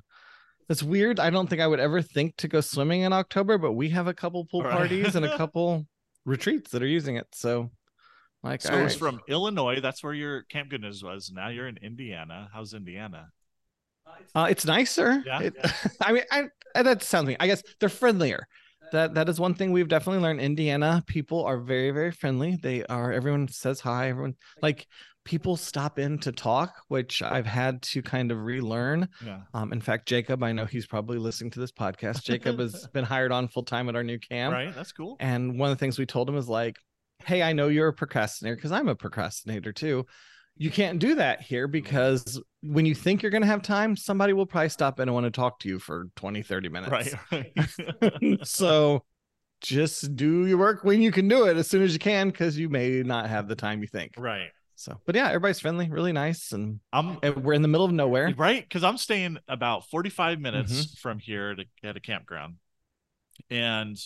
That's 0.68 0.82
weird. 0.82 1.20
I 1.20 1.30
don't 1.30 1.48
think 1.48 1.62
I 1.62 1.66
would 1.66 1.78
ever 1.80 2.02
think 2.02 2.36
to 2.38 2.48
go 2.48 2.60
swimming 2.60 3.02
in 3.02 3.12
October, 3.12 3.56
but 3.56 3.72
we 3.72 3.88
have 3.90 4.08
a 4.08 4.14
couple 4.14 4.44
pool 4.44 4.62
Right. 4.62 4.72
parties 4.72 5.14
and 5.14 5.24
a 5.24 5.36
couple 5.42 5.86
retreats 6.24 6.70
that 6.72 6.82
are 6.82 6.86
using 6.88 7.16
it. 7.16 7.26
So, 7.32 7.70
like, 8.46 8.62
So 8.62 8.74
it 8.74 8.82
was 8.82 9.00
right. 9.00 9.10
from 9.10 9.20
Illinois. 9.28 9.80
That's 9.80 10.02
where 10.02 10.14
your 10.14 10.42
Camp 10.44 10.70
Good 10.70 10.82
News 10.82 11.02
was. 11.02 11.30
Now 11.34 11.48
you're 11.48 11.68
in 11.68 11.78
Indiana. 11.82 12.48
How's 12.52 12.74
Indiana? 12.74 13.28
Uh, 14.34 14.46
it's 14.50 14.64
nicer. 14.64 15.22
Yeah. 15.26 15.40
It- 15.40 15.54
I 16.00 16.12
mean, 16.12 16.22
I, 16.30 16.44
I 16.74 16.82
that 16.82 17.02
sounds 17.02 17.26
mean. 17.26 17.36
I 17.40 17.46
guess 17.46 17.62
they're 17.80 17.88
friendlier. 17.88 18.46
That 18.92 19.14
that 19.14 19.28
is 19.28 19.40
one 19.40 19.54
thing 19.54 19.72
we've 19.72 19.88
definitely 19.88 20.22
learned. 20.22 20.40
Indiana 20.40 21.02
people 21.08 21.44
are 21.44 21.58
very 21.58 21.90
very 21.90 22.12
friendly. 22.12 22.56
They 22.62 22.84
are. 22.84 23.12
Everyone 23.12 23.48
says 23.48 23.80
hi. 23.80 24.10
Everyone 24.10 24.36
like 24.62 24.86
people 25.24 25.56
stop 25.56 25.98
in 25.98 26.18
to 26.20 26.30
talk, 26.30 26.72
which 26.86 27.20
I've 27.20 27.46
had 27.46 27.82
to 27.82 28.00
kind 28.00 28.30
of 28.30 28.38
relearn. 28.44 29.08
Yeah. 29.24 29.40
Um, 29.52 29.72
in 29.72 29.80
fact, 29.80 30.06
Jacob, 30.06 30.44
I 30.44 30.52
know 30.52 30.66
he's 30.66 30.86
probably 30.86 31.18
listening 31.18 31.50
to 31.50 31.58
this 31.60 31.72
podcast. 31.72 32.22
Jacob 32.22 32.60
has 32.60 32.86
been 32.92 33.04
hired 33.04 33.32
on 33.32 33.48
full 33.48 33.64
time 33.64 33.88
at 33.88 33.96
our 33.96 34.04
new 34.04 34.20
camp. 34.20 34.54
Right. 34.54 34.72
That's 34.72 34.92
cool. 34.92 35.16
And 35.18 35.58
one 35.58 35.68
of 35.68 35.76
the 35.76 35.80
things 35.80 35.98
we 35.98 36.06
told 36.06 36.28
him 36.28 36.36
is 36.36 36.48
like, 36.48 36.76
hey, 37.26 37.42
I 37.42 37.52
know 37.52 37.68
you're 37.68 37.88
a 37.88 37.92
procrastinator 37.92 38.56
because 38.56 38.72
I'm 38.72 38.88
a 38.88 38.94
procrastinator 38.94 39.72
too. 39.72 40.06
you 40.56 40.70
can't 40.70 40.98
do 40.98 41.16
that 41.16 41.42
here 41.42 41.68
because 41.68 42.40
when 42.62 42.86
you 42.86 42.94
think 42.94 43.22
you're 43.22 43.30
going 43.30 43.42
to 43.42 43.46
have 43.48 43.60
time, 43.62 43.94
somebody 43.96 44.32
will 44.32 44.46
probably 44.46 44.70
stop 44.70 44.98
in 45.00 45.08
and 45.08 45.14
want 45.14 45.24
to 45.24 45.30
talk 45.30 45.58
to 45.60 45.68
you 45.68 45.78
for 45.78 46.06
20, 46.16 46.42
30 46.42 46.68
minutes. 46.70 47.14
right. 47.30 47.52
so 48.46 49.04
just 49.60 50.16
do 50.16 50.46
your 50.46 50.58
work 50.58 50.84
when 50.84 51.02
you 51.02 51.10
can 51.12 51.28
do 51.28 51.46
it 51.46 51.56
as 51.56 51.68
soon 51.68 51.82
as 51.82 51.92
you 51.92 51.98
can 51.98 52.28
because 52.30 52.58
you 52.58 52.68
may 52.68 53.02
not 53.02 53.28
have 53.28 53.48
the 53.48 53.56
time 53.56 53.82
you 53.82 53.88
think. 53.88 54.14
right. 54.16 54.48
So, 54.78 55.00
but 55.06 55.14
yeah, 55.14 55.28
everybody's 55.28 55.58
friendly, 55.60 55.88
really 55.90 56.12
nice. 56.12 56.52
And, 56.52 56.80
I'm 56.92 57.18
and 57.22 57.42
we're 57.42 57.54
in 57.54 57.62
the 57.62 57.68
middle 57.68 57.86
of 57.86 57.92
nowhere. 57.92 58.34
right 58.36 58.62
because 58.62 58.84
I'm 58.84 58.98
staying 58.98 59.38
about 59.48 59.88
45 59.88 60.38
minutes 60.38 60.72
Mm-hmm. 60.72 60.94
from 61.00 61.18
here 61.18 61.54
to 61.54 61.64
at 61.82 61.96
a 61.96 62.00
campground, 62.00 62.56
and 63.50 63.96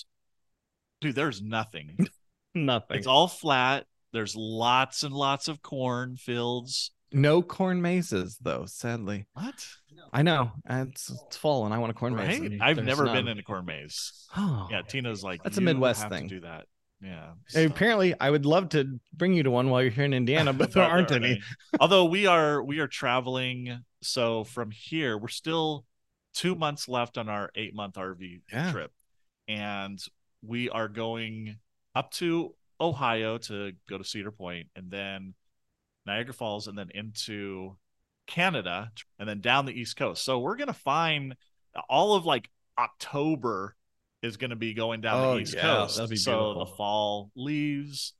dude, 1.00 1.14
there's 1.16 1.42
nothing. 1.42 1.96
Nothing. 2.54 2.99
It's 2.99 3.07
all 3.07 3.28
flat. 3.28 3.87
There's 4.12 4.35
lots 4.37 5.02
and 5.02 5.14
lots 5.14 5.47
of 5.49 5.62
corn 5.62 6.16
fields. 6.16 6.90
no 7.12 7.42
corn 7.42 7.80
mazes, 7.80 8.38
though, 8.40 8.64
sadly. 8.66 9.26
What? 9.35 9.64
I 10.12 10.23
know. 10.23 10.50
It's, 10.69 11.11
it's 11.26 11.37
fall 11.37 11.64
and 11.64 11.73
I 11.75 11.78
want 11.78 11.90
a 11.90 11.95
corn 11.95 12.16
maze. 12.16 12.40
Right? 12.40 12.50
and 12.50 12.62
I've 12.62 12.76
there's 12.76 12.87
never 12.87 13.04
none. 13.04 13.14
been 13.16 13.28
in 13.28 13.38
a 13.38 13.42
corn 13.42 13.64
maze. 13.66 14.26
Oh, 14.37 14.66
Yeah, 14.71 14.83
Tina's 14.83 15.23
like 15.23 15.42
That's 15.45 15.59
a 15.59 15.61
Midwest 15.61 16.02
have 16.02 16.11
to 16.11 16.16
thing." 16.19 16.26
do 16.28 16.40
that. 16.40 16.66
Yeah. 17.02 17.30
So- 17.49 17.64
apparently, 17.64 18.14
I 18.21 18.28
would 18.30 18.45
love 18.47 18.71
to 18.71 18.99
bring 19.12 19.35
you 19.35 19.45
to 19.45 19.50
one 19.50 19.71
while 19.71 19.83
you're 19.83 19.90
here 19.92 20.04
in 20.04 20.12
Indiana, 20.12 20.52
but 20.52 20.73
there 20.75 20.83
aren't 20.85 21.12
any. 21.12 21.40
Although 21.78 22.07
we 22.07 22.26
are 22.26 22.62
we 22.62 22.80
are 22.80 22.88
traveling, 22.88 23.85
so 24.02 24.42
from 24.45 24.71
here 24.73 25.16
we're 25.16 25.28
still 25.28 25.85
two 26.35 26.54
months 26.57 26.88
left 26.88 27.16
on 27.16 27.28
our 27.28 27.50
eight 27.54 27.75
month 27.75 27.95
RV 27.95 28.40
Yeah. 28.52 28.73
trip, 28.73 28.90
and 29.49 29.99
we 30.42 30.69
are 30.69 30.88
going 30.88 31.57
up 31.94 32.11
to 32.12 32.54
Ohio 32.80 33.38
to 33.38 33.73
go 33.88 33.99
to 33.99 34.04
Cedar 34.04 34.30
Point, 34.30 34.68
and 34.76 34.90
then 34.90 35.35
Niagara 36.06 36.32
Falls, 36.32 36.66
and 36.66 36.76
then 36.78 36.90
into 36.94 37.76
Canada, 38.26 38.90
and 39.18 39.28
then 39.28 39.40
down 39.40 39.66
the 39.66 39.73
East 39.73 39.97
Coast. 39.97 40.25
So 40.25 40.38
we're 40.38 40.56
gonna 40.56 40.73
find 40.73 41.35
all 41.88 42.14
of 42.14 42.25
like 42.26 42.49
October 42.78 43.76
is 44.23 44.37
going 44.37 44.50
to 44.50 44.56
be 44.56 44.75
going 44.75 45.00
down 45.00 45.25
Oh, 45.25 45.35
the 45.35 45.40
East 45.42 45.54
yeah, 45.54 45.62
Coast. 45.62 45.97
that'd 45.97 46.11
be 46.11 46.16
so 46.16 46.32
beautiful. 46.52 46.64
the 46.66 46.70
fall 46.76 47.30
leaves 47.37 48.12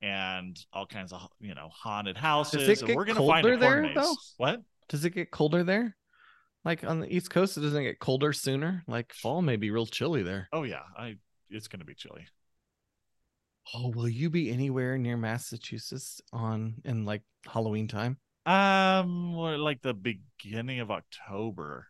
and 0.00 0.56
all 0.72 0.86
kinds 0.86 1.12
of 1.12 1.26
you 1.40 1.54
know 1.54 1.68
haunted 1.72 2.16
houses. 2.16 2.82
and 2.82 2.94
we're 2.94 3.04
gonna 3.04 3.26
find 3.26 3.46
a 3.46 3.56
there, 3.56 3.82
maze. 3.82 3.94
though? 3.94 4.14
What? 4.36 4.62
Does 4.88 5.04
it 5.04 5.10
get 5.10 5.30
colder 5.30 5.64
there? 5.64 5.96
Like 6.64 6.84
on 6.84 7.00
the 7.00 7.12
East 7.14 7.30
Coast, 7.30 7.56
it 7.56 7.60
doesn't 7.62 7.82
get 7.82 7.98
colder 7.98 8.32
sooner. 8.32 8.84
Like 8.86 9.12
fall 9.12 9.42
may 9.42 9.56
be 9.56 9.70
real 9.70 9.86
chilly 9.86 10.22
there. 10.22 10.48
Oh 10.52 10.62
yeah, 10.64 10.82
I 10.96 11.16
it's 11.50 11.66
gonna 11.68 11.84
be 11.84 11.94
chilly. 11.94 12.26
Oh, 13.74 13.88
will 13.88 14.08
you 14.08 14.30
be 14.30 14.50
anywhere 14.50 14.96
near 14.96 15.16
Massachusetts 15.16 16.20
on 16.32 16.76
in 16.84 17.04
like 17.04 17.22
Halloween 17.46 17.88
time? 17.88 18.18
Um, 18.46 19.34
like 19.34 19.82
the 19.82 19.92
beginning 19.94 20.80
of 20.80 20.90
October, 20.90 21.86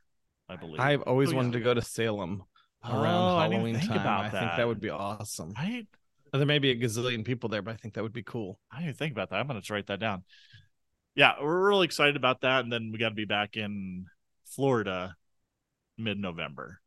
I 0.49 0.57
believe. 0.57 0.81
I've 0.81 1.03
always 1.03 1.29
Oh, 1.29 1.33
yeah. 1.33 1.37
wanted 1.37 1.53
to 1.53 1.61
go 1.61 1.75
to 1.75 1.83
Salem 1.83 2.43
around 2.85 3.05
Oh, 3.05 3.39
Halloween 3.39 3.77
think 3.77 3.89
time. 3.89 4.25
I 4.25 4.29
think 4.29 4.57
that 4.57 4.67
would 4.67 4.81
be 4.81 4.91
awesome. 4.91 5.53
right. 5.57 5.87
There 6.33 6.45
may 6.45 6.59
be 6.59 6.71
a 6.71 6.77
gazillion 6.77 7.25
people 7.25 7.49
there, 7.49 7.63
but 7.63 7.73
I 7.73 7.77
think 7.77 7.95
that 7.95 8.03
would 8.03 8.13
be 8.13 8.23
cool. 8.23 8.59
I 8.71 8.83
didn't 8.83 8.99
think 8.99 9.13
about 9.13 9.31
that. 9.31 9.37
I'm 9.37 9.47
gonna 9.47 9.63
write 9.71 9.87
that 9.87 10.01
down. 10.01 10.25
Yeah, 11.15 11.35
we're 11.41 11.69
really 11.69 11.87
excited 11.87 12.17
about 12.17 12.43
that, 12.43 12.65
and 12.65 12.73
then 12.73 12.91
we 12.93 12.99
got 12.99 13.09
to 13.09 13.15
be 13.15 13.25
back 13.25 13.57
in 13.57 14.07
Florida 14.45 15.17
mid-November. 15.97 16.81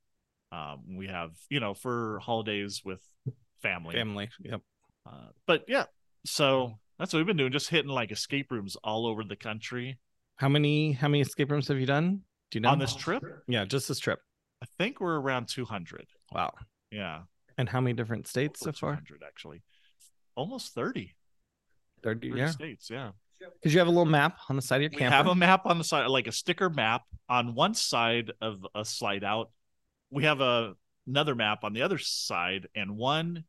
Um, 0.52 0.96
we 0.96 1.08
have 1.08 1.32
you 1.50 1.60
know 1.60 1.74
for 1.74 2.20
holidays 2.20 2.82
with 2.86 3.02
family. 3.62 3.96
Family. 3.96 4.30
Yep. 4.42 4.62
Uh, 5.06 5.30
but 5.48 5.66
yeah, 5.68 5.86
so 6.26 6.74
that's 7.00 7.14
what 7.14 7.20
we've 7.20 7.28
been 7.28 7.38
doing, 7.38 7.52
just 7.52 7.70
hitting 7.70 7.90
like 7.90 8.12
escape 8.12 8.52
rooms 8.52 8.76
all 8.84 9.08
over 9.08 9.24
the 9.24 9.36
country 9.36 9.98
How 10.36 10.50
many 10.50 10.94
how 10.94 11.08
many 11.08 11.22
escape 11.22 11.52
rooms 11.52 11.68
have 11.68 11.80
you 11.80 11.86
done? 11.86 12.22
Do 12.52 12.58
you 12.58 12.62
know 12.62 12.70
on 12.70 12.80
this 12.80 12.96
trip. 12.96 13.24
Yeah, 13.48 13.66
just 13.66 13.88
this 13.88 14.00
trip. 14.00 14.20
I 14.62 14.68
think 14.78 15.00
we're 15.00 15.20
around 15.20 15.48
200. 15.48 16.06
Wow. 16.32 16.54
Yeah, 16.92 17.22
And 17.58 17.70
how 17.70 17.80
many 17.82 17.94
different 17.94 18.28
states 18.28 18.60
so 18.60 18.70
over 18.70 18.78
far? 18.78 18.92
200 18.92 19.24
actually, 19.26 19.64
almost 20.36 20.74
30. 20.74 21.16
30, 22.04 22.30
30 22.30 22.40
yeah. 22.40 22.50
states. 22.50 22.90
Yeah. 22.90 23.12
Because 23.40 23.74
you 23.74 23.80
have 23.80 23.88
a 23.88 23.92
little 23.92 24.06
map 24.06 24.38
on 24.50 24.56
the 24.56 24.62
side 24.62 24.78
of 24.78 24.92
your 24.92 25.00
We 25.00 25.04
have 25.04 25.28
a 25.28 25.36
map 25.36 25.66
on 25.66 25.78
the 25.78 25.84
side, 25.84 26.08
like 26.08 26.28
a 26.28 26.32
sticker 26.32 26.70
map 26.70 27.04
on 27.28 27.56
one 27.56 27.74
side 27.74 28.32
of 28.42 28.66
a 28.76 28.86
slide 28.86 29.24
out. 29.24 29.50
We 30.12 30.26
have 30.26 30.42
a 30.42 30.74
another 31.08 31.34
map 31.34 31.64
on 31.64 31.74
the 31.74 31.82
other 31.82 31.98
side, 31.98 32.68
and 32.76 32.98
one 32.98 33.46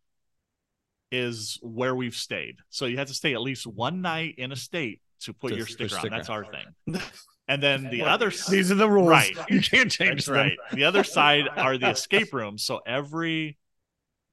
is 1.12 1.59
where 1.62 1.95
we've 1.95 2.14
stayed. 2.16 2.57
So 2.71 2.87
you 2.87 2.97
have 2.99 3.07
to 3.09 3.14
stay 3.14 3.35
at 3.35 3.40
least 3.40 3.66
one 3.66 4.00
night 4.02 4.35
in 4.38 4.50
a 4.50 4.57
state 4.57 5.00
to 5.21 5.33
put 5.33 5.50
To- 5.50 5.57
your 5.57 5.66
for 5.66 5.73
sticker, 5.73 5.99
on. 5.99 6.09
That's 6.11 6.28
our 6.31 6.45
thing. 6.45 7.00
And 7.49 7.61
then 7.61 7.90
the 7.90 8.02
other 8.02 8.28
s- 8.28 8.47
These 8.49 8.71
are 8.71 8.76
the 8.76 8.88
rules. 8.88 9.09
Right. 9.09 9.37
You 9.50 9.61
can't 9.61 9.90
change 9.90 10.11
That's 10.11 10.26
them. 10.26 10.35
right. 10.37 10.57
The 10.73 10.85
other 10.85 11.02
side 11.19 11.49
are 11.57 11.76
the 11.76 11.90
escape 11.90 12.33
rooms. 12.33 12.62
So 12.62 12.81
every 12.87 13.59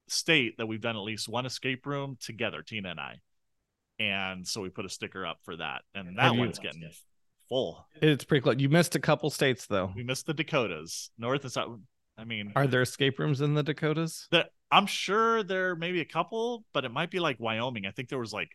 state 0.08 0.56
that 0.58 0.66
we've 0.66 0.80
done 0.80 0.96
at 0.96 1.02
least 1.02 1.28
one 1.28 1.44
escape 1.44 1.86
room 1.86 2.16
together, 2.20 2.62
Tina 2.62 2.90
and 2.90 3.00
I. 3.00 3.20
And 3.98 4.46
so 4.46 4.60
we 4.62 4.68
put 4.70 4.84
a 4.86 4.88
sticker 4.88 5.26
up 5.26 5.38
for 5.44 5.56
that. 5.56 5.82
And 5.94 6.16
that 6.16 6.22
Have 6.22 6.34
you- 6.34 6.40
one's 6.40 6.60
getting 6.60 6.88
full. 7.48 7.84
It's 8.00 8.24
pretty 8.24 8.42
close. 8.42 8.56
You 8.58 8.68
missed 8.68 8.94
a 8.94 9.00
couple 9.00 9.28
states 9.30 9.66
though. 9.66 9.92
We 9.94 10.04
missed 10.04 10.26
the 10.26 10.32
Dakotas, 10.34 11.10
North 11.18 11.42
and 11.42 11.52
South. 11.52 11.78
I 12.16 12.24
mean, 12.24 12.52
Are 12.54 12.68
there 12.68 12.82
escape 12.82 13.18
rooms 13.18 13.40
in 13.40 13.54
the 13.54 13.64
Dakotas? 13.64 14.28
the, 14.30 14.46
I'm 14.70 14.86
sure 14.86 15.42
there 15.42 15.74
may 15.74 15.92
be 15.92 16.00
a 16.00 16.04
couple, 16.04 16.64
but 16.72 16.84
it 16.84 16.92
might 16.92 17.10
be 17.10 17.20
like 17.20 17.40
Wyoming. 17.40 17.86
I 17.86 17.90
think 17.90 18.08
there 18.08 18.18
was 18.18 18.32
like 18.32 18.50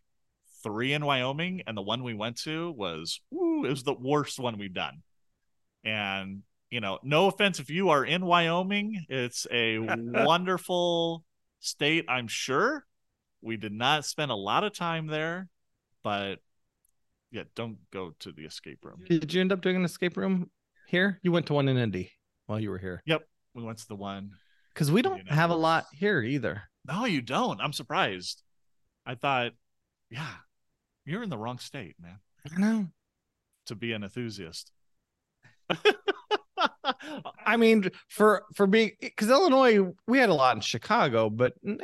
three 0.64 0.94
in 0.94 1.06
Wyoming, 1.06 1.64
and 1.68 1.78
the 1.78 1.82
one 1.82 2.04
we 2.04 2.14
went 2.14 2.38
to 2.44 2.72
was 2.72 3.20
woo, 3.32 3.66
it 3.66 3.70
was 3.70 3.84
the 3.84 3.94
worst 3.94 4.40
one 4.40 4.58
we've 4.58 4.74
done. 4.74 5.04
And 5.84 6.44
you 6.70 6.80
know, 6.82 7.00
no 7.04 7.28
offense 7.28 7.60
if 7.60 7.70
you 7.70 7.90
are 7.90 8.04
in 8.04 8.26
Wyoming, 8.26 9.06
it's 9.10 9.46
a 9.52 9.80
wonderful 9.98 11.24
state, 11.60 12.06
I'm 12.08 12.28
sure. 12.28 12.86
We 13.42 13.58
did 13.58 13.74
not 13.74 14.06
spend 14.06 14.32
a 14.32 14.36
lot 14.36 14.64
of 14.64 14.74
time 14.74 15.08
there, 15.08 15.50
but 16.04 16.40
yeah, 17.32 17.44
don't 17.56 17.78
go 17.92 18.16
to 18.20 18.32
the 18.32 18.46
escape 18.46 18.84
room. 18.84 19.04
Did 19.08 19.34
you 19.34 19.42
end 19.42 19.52
up 19.52 19.62
doing 19.62 19.76
an 19.76 19.86
escape 19.86 20.18
room 20.18 20.50
here? 20.88 21.20
You 21.22 21.32
went 21.32 21.46
to 21.48 21.54
one 21.54 21.68
in 21.68 21.78
Indy 21.78 22.12
while 22.48 22.60
you 22.60 22.70
were 22.70 22.80
here. 22.80 23.04
Yep, 23.06 23.28
we 23.54 23.64
went 23.64 23.78
to 23.80 23.88
the 23.88 23.96
one 23.96 24.32
Because 24.76 24.92
we 24.92 25.02
don't 25.02 25.28
have 25.32 25.50
a 25.50 25.56
lot 25.56 25.86
here 25.94 26.22
either. 26.22 26.64
No, 26.88 27.06
you 27.06 27.22
don't. 27.22 27.60
I'm 27.62 27.74
surprised. 27.74 28.44
I 29.06 29.16
thought, 29.16 29.54
yeah, 30.12 30.34
you're 31.06 31.24
in 31.24 31.30
the 31.30 31.38
wrong 31.38 31.58
state, 31.60 31.96
man, 32.00 32.20
I 32.54 32.60
know. 32.60 32.88
to 33.68 33.76
be 33.76 33.94
an 33.94 34.04
enthusiast. 34.04 34.72
I 37.46 37.58
mean, 37.58 37.90
for 38.10 38.44
for 38.56 38.68
being 38.68 38.92
because 39.02 39.30
Illinois, 39.30 39.92
we 40.08 40.18
had 40.20 40.30
a 40.30 40.34
lot 40.34 40.56
in 40.56 40.62
Chicago, 40.62 41.30
but 41.30 41.54
eh, 41.68 41.76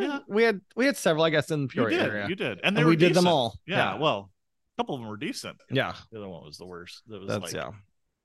Yeah. 0.00 0.20
we 0.28 0.42
had 0.42 0.60
we 0.76 0.86
had 0.86 0.96
several, 0.96 1.24
I 1.24 1.30
guess, 1.30 1.50
in 1.50 1.66
the 1.66 1.74
you 1.74 1.88
did, 1.88 2.00
area. 2.00 2.26
you 2.28 2.34
did, 2.36 2.60
and 2.62 2.76
And 2.76 2.78
we 2.78 2.92
were 2.92 2.96
did 2.96 3.08
them 3.14 3.24
decent. 3.24 3.28
all. 3.28 3.58
Yeah, 3.66 3.96
well, 3.96 4.30
a 4.76 4.82
couple 4.82 4.94
of 4.94 5.00
them 5.00 5.08
were 5.10 5.16
decent. 5.16 5.56
yeah, 5.70 5.94
The 6.12 6.18
other 6.18 6.28
one 6.28 6.44
was 6.44 6.56
the 6.58 6.66
worst. 6.66 7.02
That 7.08 7.20
was 7.20 7.28
that's 7.28 7.42
like 7.42 7.52
yeah. 7.54 7.70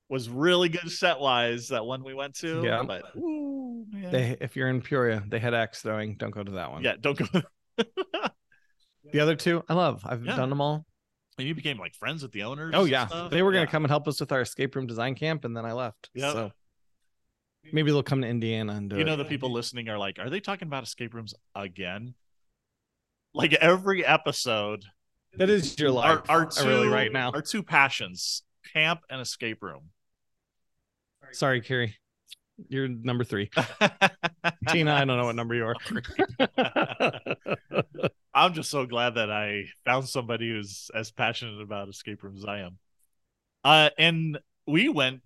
Was 0.09 0.29
really 0.29 0.69
good 0.69 0.91
set 0.91 1.19
wise. 1.19 1.69
That 1.69 1.85
one 1.85 2.03
we 2.03 2.13
went 2.13 2.35
to. 2.35 2.61
Yeah. 2.63 2.83
but 2.83 3.15
ooh. 3.15 3.85
They 4.11 4.37
if 4.41 4.55
you're 4.55 4.69
in 4.69 4.81
Peoria, 4.81 5.23
they 5.27 5.39
had 5.39 5.53
axe 5.53 5.81
throwing. 5.81 6.15
Don't 6.15 6.31
go 6.31 6.43
to 6.43 6.51
that 6.53 6.71
one. 6.71 6.83
yeah, 6.83 6.93
don't 6.99 7.17
go. 7.17 7.41
The 9.11 9.19
other 9.19 9.35
two, 9.35 9.63
I 9.69 9.75
love. 9.75 10.01
I've 10.03 10.25
Yeah. 10.25 10.35
done 10.35 10.49
them 10.49 10.59
all. 10.61 10.85
and 11.37 11.47
you 11.47 11.53
became 11.53 11.77
like 11.77 11.93
friends 11.93 12.23
with 12.23 12.31
the 12.31 12.43
owners. 12.43 12.73
Oh 12.75 12.85
yeah, 12.85 13.27
they 13.29 13.43
were 13.43 13.51
gonna 13.51 13.67
come 13.67 13.83
and 13.85 13.91
help 13.91 14.07
us 14.07 14.19
with 14.19 14.31
our 14.31 14.41
escape 14.41 14.75
room 14.75 14.87
design 14.87 15.15
camp, 15.15 15.45
and 15.45 15.55
then 15.55 15.65
I 15.65 15.73
left. 15.73 16.09
Yeah. 16.15 16.33
So 16.33 16.51
maybe 17.71 17.91
they'll 17.91 18.03
come 18.03 18.21
to 18.21 18.27
Indiana 18.27 18.73
and 18.73 18.89
do 18.89 18.95
You 18.95 19.03
it. 19.03 19.05
know, 19.05 19.15
the 19.15 19.25
people 19.25 19.51
listening 19.51 19.87
are 19.89 19.97
like, 19.97 20.17
are 20.17 20.29
they 20.29 20.39
talking 20.39 20.67
about 20.67 20.83
escape 20.83 21.13
rooms 21.13 21.33
again? 21.53 22.15
Like 23.33 23.53
every 23.53 24.03
episode, 24.05 24.85
that 25.37 25.49
is 25.49 25.77
your 25.77 25.91
life. 25.91 26.21
our, 26.29 26.39
our 26.39 26.45
two 26.47 26.67
really 26.67 26.87
right 26.87 27.11
now. 27.11 27.31
our 27.31 27.41
two 27.41 27.61
passions 27.63 28.43
camp 28.73 29.01
and 29.09 29.21
escape 29.21 29.61
room 29.61 29.89
Sorry, 31.35 31.61
Carrie. 31.61 31.95
You're 32.69 32.87
number 32.87 33.23
three. 33.25 33.49
Tina, 34.69 34.93
I 34.93 35.03
don't 35.05 35.17
know 35.17 35.25
what 35.25 35.35
number 35.35 35.55
you 35.55 35.65
are. 35.65 35.75
i'm 38.33 38.53
just 38.53 38.69
so 38.69 38.85
glad 38.85 39.15
that 39.15 39.31
i 39.31 39.63
found 39.85 40.07
somebody 40.07 40.49
who's 40.49 40.89
as 40.93 41.09
passionate 41.11 41.61
about 41.61 41.87
escape 41.87 42.21
rooms 42.23 42.39
as 42.43 42.45
i 42.45 42.59
am 42.59 42.77
uh 43.63 43.89
and 43.97 44.37
we 44.67 44.89
went 44.89 45.21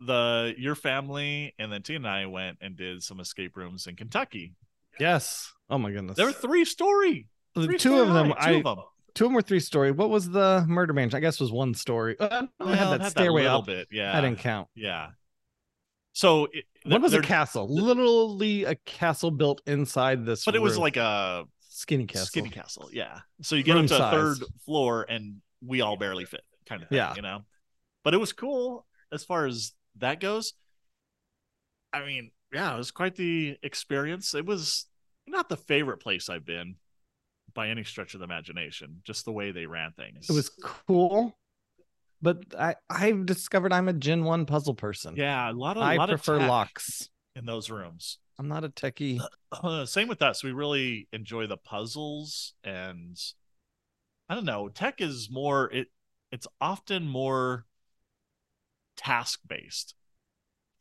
the 0.00 0.54
your 0.56 0.74
family 0.76 1.54
and 1.58 1.72
then 1.72 1.82
tina 1.82 1.96
and 1.98 2.06
i 2.08 2.26
went 2.26 2.58
and 2.60 2.76
did 2.76 3.02
some 3.02 3.18
escape 3.18 3.56
rooms 3.56 3.86
in 3.88 3.96
kentucky 3.96 4.54
yes. 5.00 5.52
Oh 5.68 5.78
my 5.78 5.90
goodness. 5.90 6.16
there 6.16 6.26
were 6.26 6.32
three 6.32 6.64
story 6.64 7.26
three 7.54 7.78
two 7.78 7.90
story 7.90 8.00
of 8.08 8.14
them. 8.14 8.30
high, 8.30 8.50
two 8.50 8.54
I 8.54 8.58
of 8.58 8.64
them 8.64 8.84
two 9.14 9.24
of 9.24 9.28
them 9.30 9.34
were 9.34 9.42
three 9.42 9.60
story. 9.60 9.90
What 9.90 10.10
was 10.10 10.28
the 10.30 10.64
murder 10.68 10.92
mansion? 10.92 11.16
I 11.16 11.20
guess 11.20 11.40
was 11.40 11.50
one 11.50 11.74
story. 11.74 12.16
Uh, 12.20 12.46
Well, 12.60 12.68
it 12.68 12.76
had 12.76 12.90
that 12.92 13.00
had 13.00 13.10
stairway 13.10 13.42
little 13.44 13.58
up. 13.60 13.66
bit 13.66 13.88
yeah 13.90 14.16
I 14.16 14.20
didn't 14.20 14.38
count. 14.38 14.68
yeah 14.76 15.08
so 16.16 16.46
it, 16.50 16.64
What 16.84 17.02
was 17.02 17.12
a 17.12 17.20
castle? 17.20 17.68
Literally 17.68 18.64
a 18.64 18.74
castle 18.74 19.30
built 19.30 19.60
inside 19.66 20.24
this. 20.24 20.46
but 20.46 20.54
it 20.56 20.62
was 20.62 20.78
like 20.78 20.96
a 20.96 21.44
skinny 21.68 22.06
castle. 22.06 22.26
Skinny 22.26 22.48
castle, 22.48 22.88
yeah. 22.90 23.18
So 23.42 23.54
you 23.54 23.62
get 23.62 23.72
up 23.72 23.76
Room 23.80 23.86
to 23.88 23.94
a 23.94 23.98
size. 23.98 24.12
third 24.14 24.38
floor, 24.64 25.04
and 25.08 25.42
we 25.62 25.82
all 25.82 25.98
barely 25.98 26.24
fit 26.24 26.40
kind 26.66 26.82
of 26.82 26.88
thing, 26.88 26.96
Yeah. 26.96 27.14
you 27.16 27.20
know. 27.22 27.42
But 28.02 28.14
it 28.14 28.16
was 28.16 28.32
cool 28.32 28.86
as 29.12 29.24
far 29.24 29.44
as 29.44 29.72
that 29.98 30.18
goes. 30.20 30.54
I 31.92 32.04
mean, 32.06 32.30
yeah, 32.52 32.74
it 32.74 32.78
was 32.78 32.90
quite 32.90 33.16
the 33.16 33.58
experience. 33.62 34.34
It 34.34 34.46
was 34.46 34.86
not 35.26 35.48
the 35.50 35.56
favorite 35.58 35.98
place 35.98 36.28
I've 36.30 36.46
been 36.46 36.76
by 37.52 37.68
any 37.68 37.84
stretch 37.84 38.14
of 38.14 38.20
the 38.20 38.24
imagination, 38.24 39.00
just 39.04 39.24
the 39.26 39.32
way 39.32 39.50
they 39.50 39.66
ran 39.66 39.92
things. 39.92 40.30
It 40.30 40.32
was 40.32 40.50
cool, 40.62 41.36
but 42.22 42.38
I 42.58 42.76
I've 42.90 43.26
discovered 43.26 43.72
I'm 43.72 43.88
a 43.88 43.92
Gen 43.92 44.24
One 44.24 44.46
puzzle 44.46 44.74
person. 44.74 45.14
yeah, 45.16 45.50
a 45.50 45.52
lot 45.52 45.76
of 45.76 45.82
a 45.82 45.86
I 45.86 45.96
lot 45.96 46.08
prefer 46.08 46.36
of 46.36 46.42
locks. 46.48 47.08
in 47.34 47.46
those 47.46 47.70
rooms. 47.70 48.18
I'm 48.38 48.48
not 48.48 48.64
a 48.64 48.68
techie. 48.68 49.20
Uh, 49.50 49.86
same 49.86 50.08
with 50.08 50.20
us. 50.22 50.44
We 50.44 50.52
really 50.52 51.08
enjoy 51.12 51.46
the 51.46 51.56
puzzles 51.56 52.54
and 52.64 53.16
I 54.28 54.34
don't 54.34 54.44
know, 54.44 54.68
tech 54.68 55.00
is 55.00 55.28
more 55.30 55.72
it 55.72 55.88
it's 56.32 56.46
often 56.60 57.06
more 57.06 57.64
task 58.96 59.40
based 59.46 59.94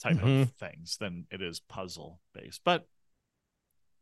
type 0.02 0.18
of 0.18 0.24
Mhm. 0.24 0.54
things 0.56 0.98
than 0.98 1.28
it 1.32 1.42
is 1.42 1.60
puzzle 1.60 2.20
based. 2.34 2.62
But 2.64 2.88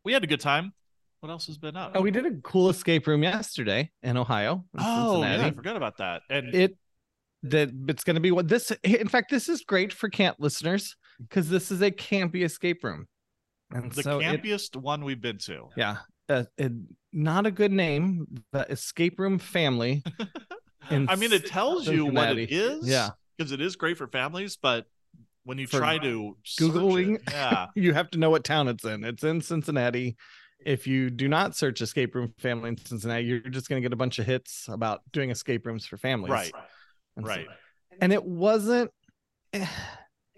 we 0.03 0.13
had 0.13 0.23
a 0.23 0.27
good 0.27 0.39
time. 0.41 0.73
What 1.19 1.29
else 1.29 1.47
has 1.47 1.57
been 1.57 1.77
up? 1.77 1.93
Oh, 1.95 2.01
we 2.01 2.11
did 2.11 2.25
a 2.25 2.35
cool 2.41 2.69
escape 2.69 3.07
room 3.07 3.23
yesterday 3.23 3.91
in 4.01 4.17
Ohio. 4.17 4.65
in 4.73 4.83
Oh, 4.83 5.21
yeah, 5.21 5.45
I 5.47 5.51
forgot 5.51 5.77
about 5.77 5.97
that. 5.97 6.23
And 6.29 6.53
it 6.53 6.77
that 7.43 7.69
it's 7.87 8.03
going 8.03 8.15
to 8.15 8.21
be 8.21 8.31
what 8.31 8.47
this 8.47 8.71
in 8.83 9.07
fact 9.07 9.29
this 9.29 9.49
is 9.49 9.61
great 9.63 9.91
for 9.93 10.09
camp 10.09 10.37
listeners 10.39 10.95
because 11.19 11.49
this 11.49 11.71
is 11.71 11.81
a 11.81 11.91
campy 11.91 12.43
escape 12.43 12.83
room 12.83 13.05
and 13.71 13.91
the 13.91 14.03
so 14.03 14.19
it, 14.19 14.23
campiest 14.23 14.75
one 14.75 15.03
we've 15.03 15.21
been 15.21 15.37
to. 15.37 15.67
yeah 15.75 15.97
uh, 16.29 16.43
it, 16.57 16.71
not 17.11 17.45
a 17.45 17.51
good 17.51 17.71
name 17.71 18.25
the 18.53 18.61
escape 18.71 19.19
room 19.19 19.37
family 19.37 20.01
I 20.89 21.15
mean, 21.15 21.31
it 21.31 21.45
tells 21.45 21.87
you 21.87 22.05
what 22.05 22.37
it 22.37 22.51
is 22.51 22.87
yeah 22.87 23.09
Because 23.37 23.51
it 23.51 23.61
is 23.61 23.75
great 23.75 23.97
for 23.97 24.07
families, 24.07 24.57
but 24.61 24.85
when 25.45 25.57
you 25.57 25.67
For 25.67 25.77
try 25.79 25.97
to 25.97 26.37
Googling? 26.59 27.15
it, 27.15 27.21
yeah. 27.31 27.67
you 27.75 27.93
have 27.93 28.09
to 28.11 28.17
know 28.19 28.29
what 28.29 28.43
town 28.43 28.67
it's 28.69 28.83
in 28.85 29.03
it's 29.03 29.23
in 29.23 29.41
cincinnati 29.41 30.15
if 30.65 30.87
you 30.87 31.09
do 31.09 31.27
not 31.27 31.55
search 31.55 31.81
escape 31.81 32.15
room 32.15 32.33
family 32.37 32.69
in 32.69 32.77
cincinnati 32.77 33.25
you're 33.25 33.39
just 33.41 33.67
going 33.67 33.81
to 33.81 33.85
get 33.85 33.91
a 33.93 33.97
bunch 33.97 34.19
of 34.19 34.25
hits 34.25 34.67
about 34.69 35.01
doing 35.11 35.29
escape 35.29 35.65
rooms 35.65 35.85
for 35.85 35.97
families 35.97 36.31
right. 36.31 36.51
And 37.15 37.25
so- 37.25 37.29
Right. 37.31 37.47
and 38.01 38.11
it 38.13 38.23
wasn't 38.25 38.91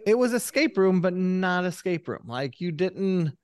it 0.05 0.17
was 0.17 0.33
escape 0.33 0.77
room 0.77 1.01
but 1.01 1.13
not 1.13 1.65
escape 1.65 2.07
room 2.07 2.23
like 2.27 2.59
you 2.61 2.71
didn't 2.71 3.35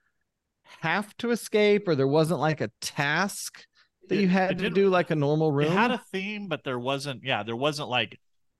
have 0.82 1.16
to 1.18 1.32
escape 1.32 1.88
or 1.88 1.96
there 1.96 2.08
wasn't 2.08 2.40
like 2.40 2.62
a 2.62 2.70
task 2.82 3.66
that 4.08 4.16
It- 4.16 4.22
you 4.22 4.28
had 4.28 4.60
to 4.60 4.70
do 4.70 4.90
like 4.90 5.10
a 5.12 5.16
normal 5.16 5.52
room 5.52 5.68
It 5.72 5.74
had 5.78 5.92
a 5.92 6.02
theme, 6.12 6.48
but 6.48 6.64
there 6.64 6.80
wasn't. 6.80 7.24
Yeah, 7.24 7.44
there 7.44 7.56
wasn't 7.56 7.90
like 7.90 8.20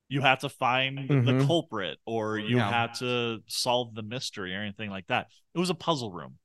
you 0.10 0.22
have 0.22 0.40
to 0.40 0.50
find 0.50 1.08
the 1.10 1.14
Mhm. 1.14 1.48
culprit 1.48 1.98
or 2.06 2.38
you 2.38 2.58
Yeah. 2.58 2.70
had 2.70 2.94
to 2.96 3.42
solve 3.48 3.96
the 3.96 4.04
mystery 4.04 4.54
or 4.54 4.60
anything 4.60 4.90
like 4.90 5.08
that. 5.08 5.32
It 5.54 5.60
was 5.60 5.70
a 5.70 5.74
puzzle 5.76 6.12
room. 6.12 6.38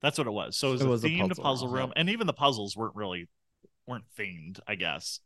That's 0.00 0.16
what 0.16 0.26
it 0.26 0.30
was. 0.32 0.56
So 0.56 0.68
it 0.68 0.72
was, 0.72 0.80
It 0.82 0.86
a 0.86 0.88
was 0.90 1.04
a 1.04 1.08
themed 1.08 1.28
puzzle 1.28 1.44
puzzle, 1.44 1.68
room, 1.68 1.76
room, 1.76 1.92
and 1.96 2.08
even 2.10 2.26
the 2.26 2.32
puzzles 2.32 2.76
weren't 2.76 2.94
really 2.96 3.28
weren't 3.86 4.04
themed. 4.18 4.58
I 4.66 4.74
guess. 4.76 5.20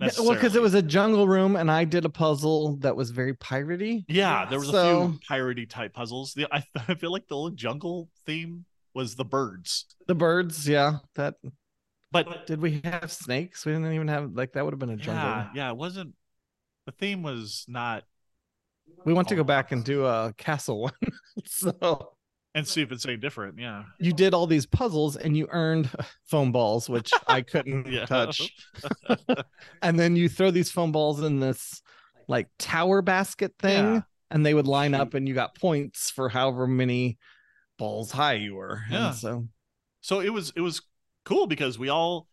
Yeah, 0.00 0.10
well 0.18 0.34
because 0.34 0.56
it 0.56 0.62
was 0.62 0.74
a 0.74 0.82
jungle 0.82 1.28
room 1.28 1.56
and 1.56 1.70
i 1.70 1.84
did 1.84 2.04
a 2.04 2.08
puzzle 2.08 2.76
that 2.78 2.96
was 2.96 3.10
very 3.10 3.34
piratey. 3.34 4.04
Yeah, 4.08 4.44
there 4.48 4.58
was 4.58 4.70
a 4.70 4.72
few 4.72 5.18
piratey 5.28 5.68
type 5.68 5.94
puzzles. 5.94 6.34
The 6.34 6.46
I, 6.52 6.64
I 6.88 6.94
feel 6.94 7.12
like 7.12 7.28
the 7.28 7.36
little 7.36 7.50
jungle 7.50 8.08
theme 8.26 8.64
was 8.92 9.14
the 9.14 9.24
birds, 9.24 9.86
the 10.06 10.14
birds 10.14 10.68
yeah 10.68 10.98
that 11.14 11.34
but 12.14 12.46
did 12.46 12.60
we 12.60 12.80
have 12.84 13.10
snakes? 13.10 13.66
We 13.66 13.72
didn't 13.72 13.92
even 13.92 14.06
have 14.06 14.32
like 14.34 14.52
that 14.52 14.64
would 14.64 14.72
have 14.72 14.78
been 14.78 14.90
a 14.90 14.96
jungle. 14.96 15.28
yeah, 15.28 15.48
yeah, 15.52 15.70
it 15.70 15.76
wasn't. 15.76 16.14
The 16.86 16.92
theme 16.92 17.22
was 17.24 17.64
not, 17.66 18.04
we 19.04 19.12
want 19.12 19.26
to 19.28 19.36
go 19.36 19.42
back 19.42 19.72
and 19.72 19.84
do 19.84 20.04
a 20.06 20.32
castle 20.36 20.82
one 20.82 20.92
so 21.44 22.13
and 22.54 22.66
see 22.66 22.82
if 22.82 22.92
it's 22.92 23.04
any 23.06 23.16
different. 23.16 23.58
Yeah, 23.58 23.84
you 23.98 24.12
did 24.12 24.34
all 24.34 24.46
these 24.46 24.66
puzzles 24.66 25.16
and 25.16 25.36
you 25.36 25.48
earned 25.50 25.90
foam 26.26 26.52
balls, 26.52 26.88
which 26.88 27.10
I 27.26 27.42
couldn't 27.42 27.86
Yeah. 27.90 28.06
touch. 28.06 28.52
and 29.82 29.98
then 29.98 30.16
you 30.16 30.28
throw 30.28 30.50
these 30.50 30.70
foam 30.70 30.92
balls 30.92 31.22
in 31.22 31.40
this 31.40 31.82
like 32.28 32.48
tower 32.58 33.02
basket 33.02 33.52
thing, 33.58 33.84
Yeah. 33.84 34.00
and 34.30 34.44
they 34.46 34.54
would 34.54 34.66
line 34.66 34.94
up, 34.94 35.14
and 35.14 35.28
you 35.28 35.34
got 35.34 35.54
points 35.58 36.10
for 36.10 36.28
however 36.28 36.66
many 36.66 37.18
balls 37.78 38.10
high 38.12 38.34
you 38.34 38.54
were. 38.54 38.82
Yeah. 38.90 39.08
And 39.08 39.16
so 39.16 39.48
so 40.00 40.20
it 40.20 40.30
was 40.32 40.52
it 40.56 40.60
was 40.60 40.82
cool 41.24 41.46
because 41.46 41.78
we 41.78 41.88
all 41.88 42.28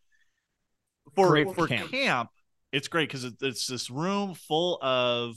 for 1.16 1.30
Great 1.30 1.48
for 1.48 1.54
for 1.56 1.68
camp. 1.68 1.92
camp. 1.92 2.30
it's 2.72 2.88
great 2.88 3.10
because 3.10 3.24
it, 3.26 3.34
it's 3.42 3.66
this 3.68 3.90
room 3.90 4.34
full 4.34 4.78
of 4.82 5.36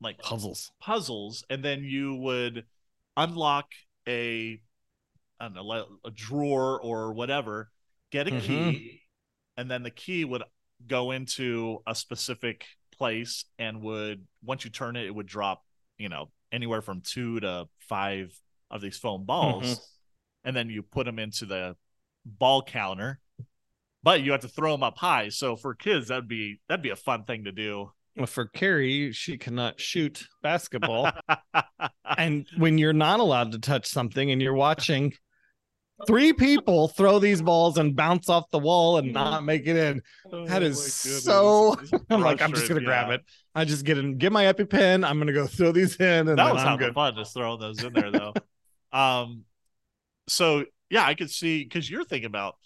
like 0.00 0.18
puzzles. 0.18 0.72
puzzles 0.80 1.44
and 1.50 1.62
then 1.64 1.84
you 1.84 2.14
would 2.16 2.64
unlock 3.16 3.72
a 4.08 4.60
I 5.40 5.44
don't 5.48 5.54
know 5.54 5.98
a 6.04 6.10
drawer 6.10 6.80
or 6.80 7.12
whatever 7.12 7.70
get 8.10 8.28
a 8.28 8.30
Mhm. 8.32 8.40
key 8.42 9.02
and 9.56 9.70
then 9.70 9.82
the 9.82 9.90
key 9.90 10.24
would 10.24 10.42
go 10.86 11.10
into 11.10 11.82
a 11.86 11.94
specific 11.94 12.66
place 12.92 13.44
and 13.58 13.82
would 13.82 14.26
once 14.42 14.64
you 14.64 14.70
turn 14.70 14.96
it 14.96 15.06
it 15.06 15.14
would 15.14 15.26
drop 15.26 15.64
you 15.98 16.08
know 16.08 16.30
anywhere 16.52 16.82
from 16.82 17.00
two 17.00 17.40
to 17.40 17.68
five 17.80 18.38
of 18.70 18.80
these 18.80 18.98
foam 18.98 19.24
balls 19.24 19.64
Mhm. 19.64 19.80
and 20.44 20.56
then 20.56 20.68
you 20.70 20.82
put 20.82 21.06
them 21.06 21.18
into 21.18 21.46
the 21.46 21.76
ball 22.24 22.62
counter 22.62 23.20
but 24.02 24.22
you 24.22 24.32
have 24.32 24.40
to 24.42 24.48
throw 24.48 24.72
them 24.72 24.82
up 24.82 24.98
high 24.98 25.28
so 25.28 25.56
for 25.56 25.74
kids 25.74 26.08
that'd 26.08 26.28
be 26.28 26.60
that'd 26.68 26.82
be 26.82 26.90
a 26.90 26.96
fun 26.96 27.24
thing 27.24 27.44
to 27.44 27.52
do 27.52 27.92
for 28.26 28.46
Carrie, 28.46 29.12
she 29.12 29.36
cannot 29.38 29.80
shoot 29.80 30.26
basketball. 30.42 31.10
and 32.16 32.46
when 32.56 32.78
you're 32.78 32.92
not 32.92 33.20
allowed 33.20 33.52
to 33.52 33.58
touch 33.58 33.86
something 33.86 34.30
and 34.30 34.40
you're 34.40 34.54
watching 34.54 35.12
three 36.06 36.32
people 36.32 36.88
throw 36.88 37.18
these 37.18 37.40
balls 37.40 37.78
and 37.78 37.94
bounce 37.96 38.28
off 38.28 38.50
the 38.50 38.58
wall 38.58 38.98
and 38.98 39.12
not 39.12 39.44
make 39.44 39.66
it 39.66 39.76
in, 39.76 40.02
That 40.46 40.62
Oh 40.62 40.66
is 40.66 40.92
so- 40.94 41.76
I'm 42.10 42.20
like, 42.20 42.42
I'm 42.42 42.50
just 42.52 42.68
gonna 42.68 42.80
frustrating, 42.80 42.84
grab 42.84 43.10
it. 43.10 43.22
I 43.54 43.64
just 43.64 43.84
get 43.84 43.98
in, 43.98 44.18
get 44.18 44.32
my 44.32 44.44
EpiPen. 44.44 45.06
I'm 45.08 45.18
gonna 45.18 45.32
go 45.32 45.46
throw 45.48 45.72
these 45.72 45.96
in, 45.96 46.28
and 46.28 46.38
That 46.38 46.52
was 46.52 46.62
I'm 46.62 46.78
good. 46.78 46.94
fun 46.94 47.14
just 47.14 47.34
throwing 47.34 47.60
those 47.60 47.82
in 47.82 47.92
there 47.92 48.10
though. 48.10 48.32
um, 48.92 49.42
so 50.28 50.64
yeah, 50.90 51.04
I 51.04 51.14
could 51.14 51.30
see 51.30 51.62
because 51.64 51.88
you're 51.90 52.04
thinking 52.04 52.26
about 52.26 52.56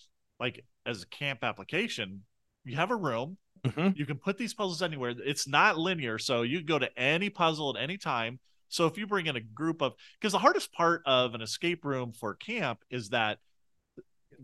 like 0.41 0.65
as 0.87 1.03
a 1.03 1.07
camp 1.07 1.41
application, 1.45 2.23
you 2.65 2.77
have 2.77 2.91
a 2.91 2.97
room, 2.97 3.37
Mhm. 3.65 3.97
you 3.97 4.07
can 4.07 4.19
put 4.19 4.39
these 4.39 4.55
puzzles 4.55 4.83
anywhere. 4.83 5.15
It's 5.25 5.47
not 5.49 5.79
linear, 5.79 6.19
so 6.19 6.43
you 6.43 6.59
can 6.59 6.67
go 6.67 6.79
to 6.79 6.99
any 6.99 7.31
puzzle 7.31 7.77
at 7.77 7.83
any 7.83 7.97
time. 7.99 8.41
So 8.69 8.87
if 8.87 8.99
you 8.99 9.07
bring 9.07 9.27
in 9.27 9.37
a 9.37 9.41
group 9.41 9.81
of 9.83 9.95
because 10.19 10.33
the 10.33 10.39
hardest 10.39 10.73
part 10.73 11.03
of 11.07 11.35
an 11.35 11.41
escape 11.43 11.85
room 11.85 12.13
for 12.13 12.35
camp 12.35 12.85
is 12.91 13.11
that 13.11 13.39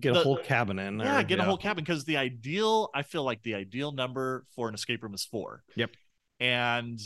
Get 0.01 0.17
a 0.17 0.21
whole 0.21 0.39
cabin 0.39 0.79
in. 0.79 0.99
yeah, 0.99 1.21
or- 1.21 1.23
get 1.23 1.39
a 1.39 1.45
whole 1.45 1.57
cabin 1.59 1.85
because 1.85 2.05
the 2.05 2.17
ideal, 2.17 2.91
I 2.95 3.03
feel 3.03 3.23
like 3.23 3.43
the 3.43 3.55
ideal 3.55 3.93
number 3.93 4.45
for 4.57 4.69
an 4.69 4.75
escape 4.75 5.03
room 5.03 5.15
is 5.15 5.25
four. 5.25 5.63
Yep. 5.77 5.91
And 6.41 7.01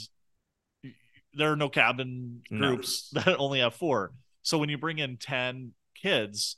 there 1.35 1.53
are 1.53 1.57
no 1.57 1.69
cabin 1.69 2.43
No. 2.51 2.69
groups 2.69 3.11
that 3.13 3.37
only 3.39 3.61
have 3.61 3.75
four. 3.75 4.13
So 4.43 4.57
when 4.57 4.69
you 4.71 4.79
bring 4.79 4.99
in 4.99 5.19
10 5.19 5.75
kids, 5.95 6.57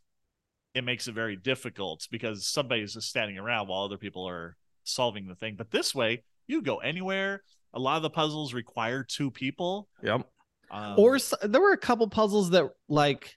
it 0.75 0.85
makes 0.85 1.09
it 1.09 1.13
very 1.13 1.35
difficult 1.35 2.07
because 2.11 2.47
somebody's 2.47 2.95
just 2.95 3.09
standing 3.09 3.37
around 3.39 3.67
while 3.67 3.83
other 3.83 3.99
people 3.99 4.29
are 4.29 4.57
solving 4.95 5.27
the 5.29 5.35
thing. 5.35 5.57
But 5.57 5.71
this 5.71 5.95
way, 5.95 6.25
you 6.47 6.63
go 6.63 6.79
anywhere. 6.79 7.43
A 7.75 7.79
lot 7.79 7.97
of 7.97 8.03
the 8.03 8.11
puzzles 8.11 8.53
require 8.53 9.05
two 9.05 9.31
people. 9.31 9.89
Yep. 10.03 10.27
Um, 10.71 10.95
Or 10.99 11.17
s- 11.17 11.35
there 11.43 11.61
were 11.61 11.73
a 11.73 11.77
couple 11.79 12.09
puzzles 12.09 12.51
that 12.51 12.65
like 12.89 13.35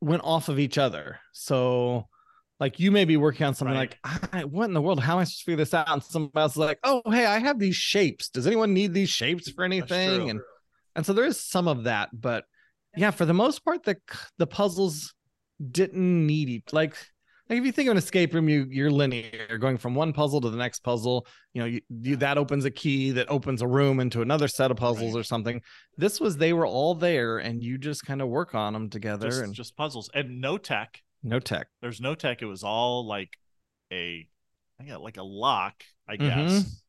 went 0.00 0.22
off 0.24 0.48
of 0.48 0.58
each 0.58 0.78
other. 0.78 1.18
So 1.32 2.06
like 2.58 2.80
you 2.80 2.90
may 2.90 3.04
be 3.04 3.16
working 3.16 3.46
on 3.46 3.54
something 3.54 3.76
Right. 3.76 3.94
like, 4.04 4.32
I, 4.34 4.44
what 4.44 4.64
in 4.64 4.74
the 4.74 4.80
world? 4.82 5.00
How 5.00 5.14
am 5.14 5.18
I 5.20 5.24
supposed 5.24 5.38
to 5.40 5.44
figure 5.44 5.56
this 5.64 5.74
out? 5.74 5.88
And 5.88 6.02
somebody 6.02 6.40
else 6.40 6.52
is 6.52 6.58
like, 6.58 6.78
oh, 6.84 7.02
hey, 7.06 7.26
I 7.26 7.38
have 7.38 7.58
these 7.58 7.76
shapes. 7.76 8.28
Does 8.28 8.46
anyone 8.46 8.72
need 8.74 8.94
these 8.94 9.10
shapes 9.10 9.50
for 9.50 9.64
anything? 9.64 10.30
And 10.30 10.40
and 10.94 11.04
so 11.04 11.12
there 11.12 11.26
is 11.26 11.38
some 11.38 11.68
of 11.68 11.84
that, 11.84 12.08
but 12.12 12.44
yeah, 12.96 13.10
for 13.10 13.26
the 13.26 13.34
most 13.34 13.62
part, 13.64 13.84
the 13.84 13.96
the 14.38 14.46
puzzles 14.46 15.12
didn't 15.70 16.26
need 16.26 16.48
each 16.48 16.72
like 16.72 16.96
like 17.48 17.58
if 17.58 17.64
you 17.64 17.72
think 17.72 17.88
of 17.88 17.92
an 17.92 17.98
escape 17.98 18.34
room, 18.34 18.48
you 18.48 18.66
you're 18.70 18.90
linear, 18.90 19.58
going 19.58 19.78
from 19.78 19.94
one 19.94 20.12
puzzle 20.12 20.40
to 20.40 20.50
the 20.50 20.56
next 20.56 20.80
puzzle. 20.80 21.26
You 21.54 21.60
know, 21.62 21.66
you, 21.66 21.80
you 22.02 22.16
that 22.16 22.38
opens 22.38 22.64
a 22.64 22.70
key 22.70 23.12
that 23.12 23.30
opens 23.30 23.62
a 23.62 23.66
room 23.68 24.00
into 24.00 24.22
another 24.22 24.48
set 24.48 24.70
of 24.70 24.76
puzzles 24.76 25.14
Right. 25.14 25.20
or 25.20 25.24
something. 25.24 25.62
This 25.96 26.20
was 26.20 26.36
they 26.36 26.52
were 26.52 26.66
all 26.66 26.94
there, 26.94 27.38
and 27.38 27.62
you 27.62 27.78
just 27.78 28.04
kind 28.04 28.20
of 28.20 28.28
work 28.28 28.54
on 28.54 28.72
them 28.72 28.90
together, 28.90 29.28
just, 29.28 29.42
and 29.42 29.54
just 29.54 29.76
puzzles 29.76 30.10
and 30.14 30.40
no 30.40 30.58
tech. 30.58 31.02
no 31.22 31.38
tech. 31.38 31.68
there's 31.80 32.00
no 32.00 32.14
tech. 32.14 32.42
It 32.42 32.46
was 32.46 32.62
all 32.64 33.06
like 33.06 33.30
a, 33.92 34.26
I 34.80 34.84
got 34.84 35.00
like 35.02 35.16
a 35.16 35.22
lock, 35.22 35.82
I 36.08 36.16
Mhm. 36.16 36.26
guess. 36.26 36.82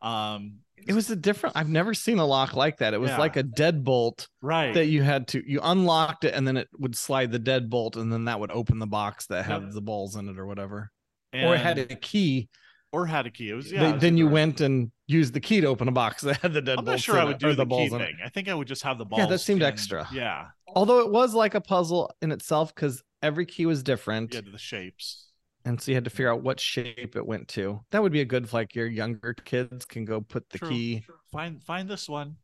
Um, 0.00 0.60
It 0.86 0.94
was 0.94 1.10
a 1.10 1.16
different. 1.16 1.56
I've 1.56 1.68
never 1.68 1.94
seen 1.94 2.18
a 2.18 2.24
lock 2.26 2.54
like 2.54 2.78
that. 2.78 2.94
It 2.94 3.00
was 3.00 3.10
Yeah. 3.10 3.18
like 3.18 3.36
a 3.36 3.42
deadbolt 3.42 4.28
right. 4.42 4.72
that 4.74 4.86
you 4.86 5.02
had 5.02 5.28
to 5.28 5.42
you 5.50 5.60
unlocked 5.62 6.24
it, 6.24 6.34
and 6.34 6.46
then 6.46 6.56
it 6.56 6.68
would 6.78 6.96
slide 6.96 7.32
the 7.32 7.40
deadbolt, 7.40 7.96
and 7.96 8.12
then 8.12 8.24
that 8.26 8.38
would 8.40 8.50
open 8.50 8.78
the 8.78 8.86
box 8.86 9.26
that 9.26 9.44
had 9.44 9.62
Yep. 9.62 9.70
the 9.72 9.80
balls 9.82 10.16
in 10.16 10.28
it 10.28 10.38
or 10.38 10.46
whatever. 10.46 10.90
or 11.34 11.54
it 11.54 11.60
had 11.60 11.78
a 11.78 11.84
key 11.94 12.48
or 12.90 13.04
had 13.06 13.26
a 13.26 13.30
key. 13.30 13.50
It 13.50 13.54
was 13.54 13.70
They- 13.70 13.76
it 13.76 13.92
was 13.92 14.00
then 14.00 14.16
you 14.16 14.24
either- 14.26 14.32
went 14.32 14.60
and 14.62 14.90
used 15.06 15.34
the 15.34 15.40
key 15.40 15.60
to 15.60 15.66
open 15.66 15.88
a 15.88 15.92
box 15.92 16.22
that 16.22 16.38
had 16.38 16.54
the 16.54 16.62
dead 16.62 16.78
I'm 16.78 16.86
not 16.86 17.00
sure 17.00 17.18
I 17.18 17.24
would 17.24 17.34
or 17.44 17.50
do 17.50 17.54
the, 17.54 17.66
balls 17.66 17.90
key 17.90 17.98
thing. 17.98 18.16
I 18.24 18.30
think 18.30 18.48
I 18.48 18.54
would 18.54 18.66
just 18.66 18.82
have 18.82 18.96
the 18.96 19.04
balls. 19.04 19.20
Yeah, 19.20 19.26
that 19.26 19.38
seemed 19.40 19.60
pinned. 19.60 19.70
extra. 19.72 20.08
Yeah, 20.10 20.46
Although 20.74 21.00
it 21.00 21.10
was 21.10 21.34
like 21.34 21.54
a 21.54 21.60
puzzle 21.60 22.10
in 22.22 22.32
itself 22.32 22.74
because 22.74 23.02
every 23.22 23.44
key 23.44 23.66
was 23.66 23.82
different. 23.82 24.32
yeah, 24.32 24.40
the 24.50 24.56
shapes. 24.56 25.27
And 25.68 25.78
so 25.78 25.90
you 25.90 25.96
had 25.96 26.04
to 26.04 26.10
figure 26.10 26.32
out 26.32 26.42
what 26.42 26.58
shape 26.58 27.14
it 27.14 27.26
went 27.26 27.46
to. 27.48 27.80
That 27.90 28.02
would 28.02 28.10
be 28.10 28.22
a 28.22 28.24
good 28.24 28.50
like 28.54 28.74
your 28.74 28.86
younger 28.86 29.34
kids 29.34 29.84
can 29.84 30.06
go 30.06 30.22
put 30.22 30.48
the 30.48 30.58
True. 30.58 30.68
key. 30.70 31.04
Find 31.30 31.62
find 31.62 31.86
this 31.86 32.08
one. 32.08 32.36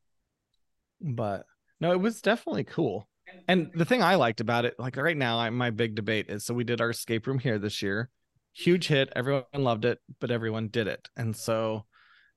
But 1.01 1.47
no, 1.81 1.93
it 1.93 2.01
was 2.01 2.21
definitely 2.21 2.65
cool. 2.65 3.09
And 3.49 3.71
the 3.75 3.87
thing 3.87 4.03
I 4.03 4.17
liked 4.17 4.43
about 4.43 4.67
it, 4.67 4.75
like 4.79 4.99
right 4.99 5.17
now, 5.17 5.39
I, 5.39 5.49
my 5.49 5.71
big 5.71 5.95
debate 5.95 6.27
is 6.29 6.45
so 6.45 6.53
we 6.53 6.65
did 6.65 6.83
our 6.83 6.91
escape 6.91 7.27
room 7.27 7.39
here 7.39 7.59
this 7.59 7.81
year, 7.81 8.11
huge 8.53 8.89
hit. 8.89 9.11
Everyone 9.17 9.45
loved 9.55 9.87
it, 9.87 10.01
but 10.21 10.31
everyone 10.31 10.69
did 10.69 10.87
it. 10.87 11.09
And 11.17 11.35
so 11.35 11.87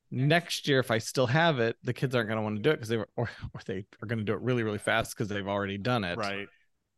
next 0.10 0.70
year, 0.70 0.80
if 0.80 0.90
I 0.90 1.00
still 1.00 1.28
have 1.28 1.60
it, 1.60 1.76
the 1.84 1.94
kids 1.94 2.16
aren't 2.16 2.30
going 2.30 2.38
to 2.38 2.44
want 2.44 2.56
to 2.56 2.62
do 2.62 2.70
it 2.70 2.76
because 2.78 2.88
they 2.88 2.98
were, 2.98 3.10
or, 3.18 3.30
or 3.54 3.60
they 3.66 3.86
are 4.02 4.08
going 4.08 4.20
to 4.20 4.24
do 4.24 4.34
it 4.34 4.42
really, 4.42 4.64
really 4.64 4.78
fast 4.78 5.18
because 5.18 5.28
they've 5.28 5.48
already 5.48 5.78
done 5.78 6.06
it. 6.06 6.18
Right. 6.18 6.48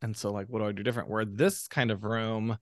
And 0.04 0.16
so, 0.16 0.32
like, 0.32 0.46
what 0.48 0.60
do 0.60 0.66
I 0.66 0.74
do 0.74 0.84
different? 0.84 1.10
Where 1.10 1.26
this 1.26 1.68
kind 1.68 1.90
of 1.90 2.04
room, 2.04 2.58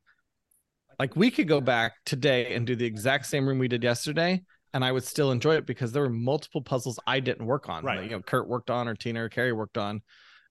like, 1.00 1.16
we 1.16 1.30
could 1.32 1.48
go 1.48 1.62
back 1.62 1.94
today 2.06 2.54
and 2.56 2.66
do 2.66 2.76
the 2.76 2.86
exact 2.86 3.26
same 3.28 3.48
room 3.48 3.60
we 3.60 3.68
did 3.68 3.84
yesterday, 3.84 4.42
and 4.74 4.84
I 4.84 4.92
would 4.92 5.04
still 5.04 5.32
enjoy 5.32 5.56
it 5.56 5.66
because 5.66 5.92
there 5.92 6.04
were 6.04 6.10
multiple 6.10 6.62
puzzles 6.62 7.00
I 7.08 7.20
didn't 7.20 7.46
work 7.46 7.70
on. 7.70 7.84
Right. 7.84 8.04
You 8.04 8.10
know, 8.10 8.22
Curt 8.22 8.48
worked 8.48 8.70
on, 8.70 8.88
or 8.88 8.96
Tina 8.96 9.24
or 9.24 9.30
Carrie 9.30 9.54
worked 9.54 9.78
on. 9.78 10.02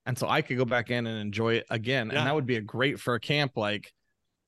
And 0.07 0.17
so 0.17 0.29
I 0.29 0.41
could 0.43 0.57
go 0.57 0.65
back 0.65 0.91
in 0.91 1.07
and 1.07 1.19
enjoy 1.21 1.55
it 1.55 1.67
again. 1.69 2.11
Yeah. 2.11 2.19
And 2.19 2.27
that 2.27 2.35
would 2.35 2.47
be 2.47 2.57
a 2.57 2.61
great 2.61 3.01
for 3.01 3.15
a 3.15 3.21
camp. 3.21 3.53
Like, 3.57 3.93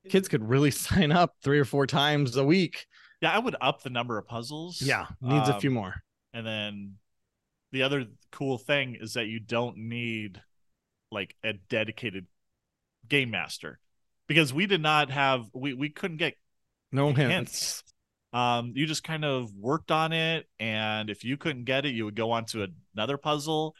kids 0.09 0.29
could 0.29 0.49
really 0.49 0.71
sign 0.73 1.11
up 1.13 1.35
three 1.43 1.59
or 1.59 1.65
four 1.65 1.87
times 1.87 2.37
a 2.37 2.45
week. 2.45 2.87
Yeah, 3.21 3.33
I 3.33 3.39
would 3.41 3.57
up 3.61 3.83
the 3.83 3.91
number 3.91 4.17
of 4.19 4.27
puzzles. 4.29 4.81
Yeah. 4.81 5.07
Needs 5.21 5.49
a 5.49 5.55
Um, 5.55 5.61
few 5.61 5.71
more. 5.71 5.95
And 6.33 6.47
then 6.47 6.95
the 7.73 7.83
other 7.83 8.07
cool 8.31 8.59
thing 8.59 8.97
is 9.01 9.15
that 9.15 9.27
you 9.27 9.41
don't 9.41 9.77
need 9.77 10.41
like 11.11 11.35
a 11.43 11.55
dedicated 11.55 12.27
game 13.09 13.31
master 13.31 13.81
because 14.29 14.53
we 14.55 14.67
did 14.67 14.81
not 14.81 15.11
have 15.11 15.47
we 15.53 15.75
we 15.75 15.89
couldn't 15.89 16.19
get 16.19 16.35
No 16.93 17.13
hints. 17.13 17.33
hints. 17.33 17.83
um 18.33 18.73
you 18.77 18.87
just 18.87 19.03
kind 19.03 19.25
of 19.25 19.53
worked 19.57 19.91
on 19.91 20.13
it 20.13 20.47
and 20.61 21.11
if 21.11 21.25
you 21.25 21.37
couldn't 21.37 21.65
get 21.65 21.85
it 21.87 21.95
you 21.95 22.05
would 22.05 22.15
go 22.17 22.31
on 22.31 22.45
to 22.47 22.69
another 22.95 23.17
puzzle 23.17 23.75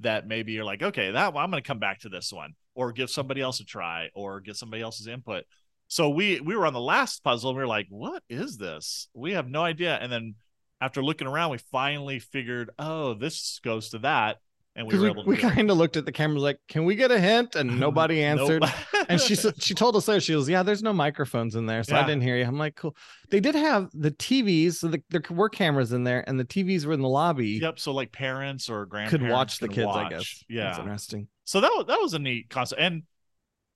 that 0.00 0.26
maybe 0.26 0.52
you're 0.52 0.64
like 0.64 0.82
okay 0.82 1.12
that 1.12 1.32
one, 1.32 1.42
i'm 1.44 1.50
going 1.50 1.62
to 1.62 1.66
come 1.66 1.78
back 1.78 2.00
to 2.00 2.08
this 2.08 2.32
one 2.32 2.52
or 2.74 2.92
give 2.92 3.08
somebody 3.08 3.40
else 3.40 3.60
a 3.60 3.64
try 3.64 4.08
or 4.14 4.40
get 4.40 4.56
somebody 4.56 4.82
else's 4.82 5.06
input 5.06 5.44
so 5.88 6.08
we 6.08 6.40
we 6.40 6.56
were 6.56 6.66
on 6.66 6.72
the 6.72 6.80
last 6.80 7.22
puzzle 7.22 7.50
and 7.50 7.56
we 7.56 7.62
were 7.62 7.68
like 7.68 7.86
what 7.88 8.22
is 8.28 8.56
this 8.58 9.08
we 9.14 9.32
have 9.32 9.48
no 9.48 9.62
idea 9.62 9.96
and 9.96 10.10
then 10.10 10.34
after 10.80 11.02
looking 11.02 11.28
around 11.28 11.50
we 11.50 11.58
finally 11.70 12.18
figured 12.18 12.70
oh 12.78 13.14
this 13.14 13.60
goes 13.62 13.90
to 13.90 13.98
that 14.00 14.38
and 14.74 14.86
we 14.86 14.90
Because 14.92 15.00
were 15.00 15.06
we, 15.06 15.10
able 15.10 15.24
to 15.24 15.28
we 15.28 15.36
kind 15.36 15.70
of 15.70 15.76
looked 15.76 15.96
at 15.96 16.06
the 16.06 16.12
camera 16.12 16.40
like, 16.40 16.58
can 16.66 16.84
we 16.84 16.94
get 16.96 17.10
a 17.10 17.20
hint? 17.20 17.56
And 17.56 17.78
nobody 17.80 18.22
answered. 18.22 18.64
and 19.08 19.20
she 19.20 19.34
she 19.34 19.74
told 19.74 19.96
us 19.96 20.06
there 20.06 20.20
she 20.20 20.34
was 20.34 20.48
yeah 20.48 20.62
there's 20.62 20.82
no 20.82 20.92
microphones 20.92 21.56
in 21.56 21.66
there 21.66 21.82
so 21.82 21.96
i 21.96 22.02
didn't 22.02 22.22
hear 22.22 22.36
you. 22.36 22.44
I'm 22.44 22.58
like 22.58 22.76
cool. 22.76 22.96
They 23.30 23.40
did 23.40 23.54
have 23.54 23.90
the 23.92 24.10
tvs 24.10 24.74
so 24.74 24.88
the, 24.88 25.02
there 25.10 25.22
were 25.30 25.48
cameras 25.48 25.92
in 25.92 26.04
there 26.04 26.24
and 26.26 26.38
the 26.38 26.44
tvs 26.44 26.86
were 26.86 26.92
in 26.92 27.02
the 27.02 27.08
lobby. 27.08 27.58
Yep 27.60 27.78
so 27.78 27.92
like 27.92 28.12
parents 28.12 28.70
or 28.70 28.86
grandparents 28.86 29.24
could 29.26 29.30
watch 29.30 29.58
the 29.58 29.68
could 29.68 29.76
kids 29.76 29.90
i 29.94 30.08
guess. 30.08 30.44
yeah. 30.48 30.64
That's 30.64 30.78
interesting. 30.78 31.28
So 31.44 31.60
that 31.60 31.70
was, 31.76 31.86
that 31.88 31.98
was 32.00 32.14
a 32.14 32.18
neat 32.18 32.48
concept, 32.48 32.80
and 32.80 33.02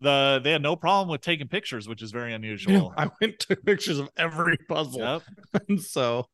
the 0.00 0.40
they 0.42 0.52
had 0.52 0.62
no 0.62 0.76
problem 0.76 1.09
with 1.09 1.20
taking 1.20 1.48
pictures, 1.48 1.88
which 1.88 2.00
is 2.02 2.12
very 2.12 2.32
unusual. 2.40 2.94
i 2.96 3.09
went 3.20 3.38
to 3.40 3.56
pictures 3.56 3.98
of 3.98 4.09
every 4.16 4.56
puzzle. 4.68 5.00
Yep. 5.00 5.22
and 5.68 5.82
so 5.82 6.26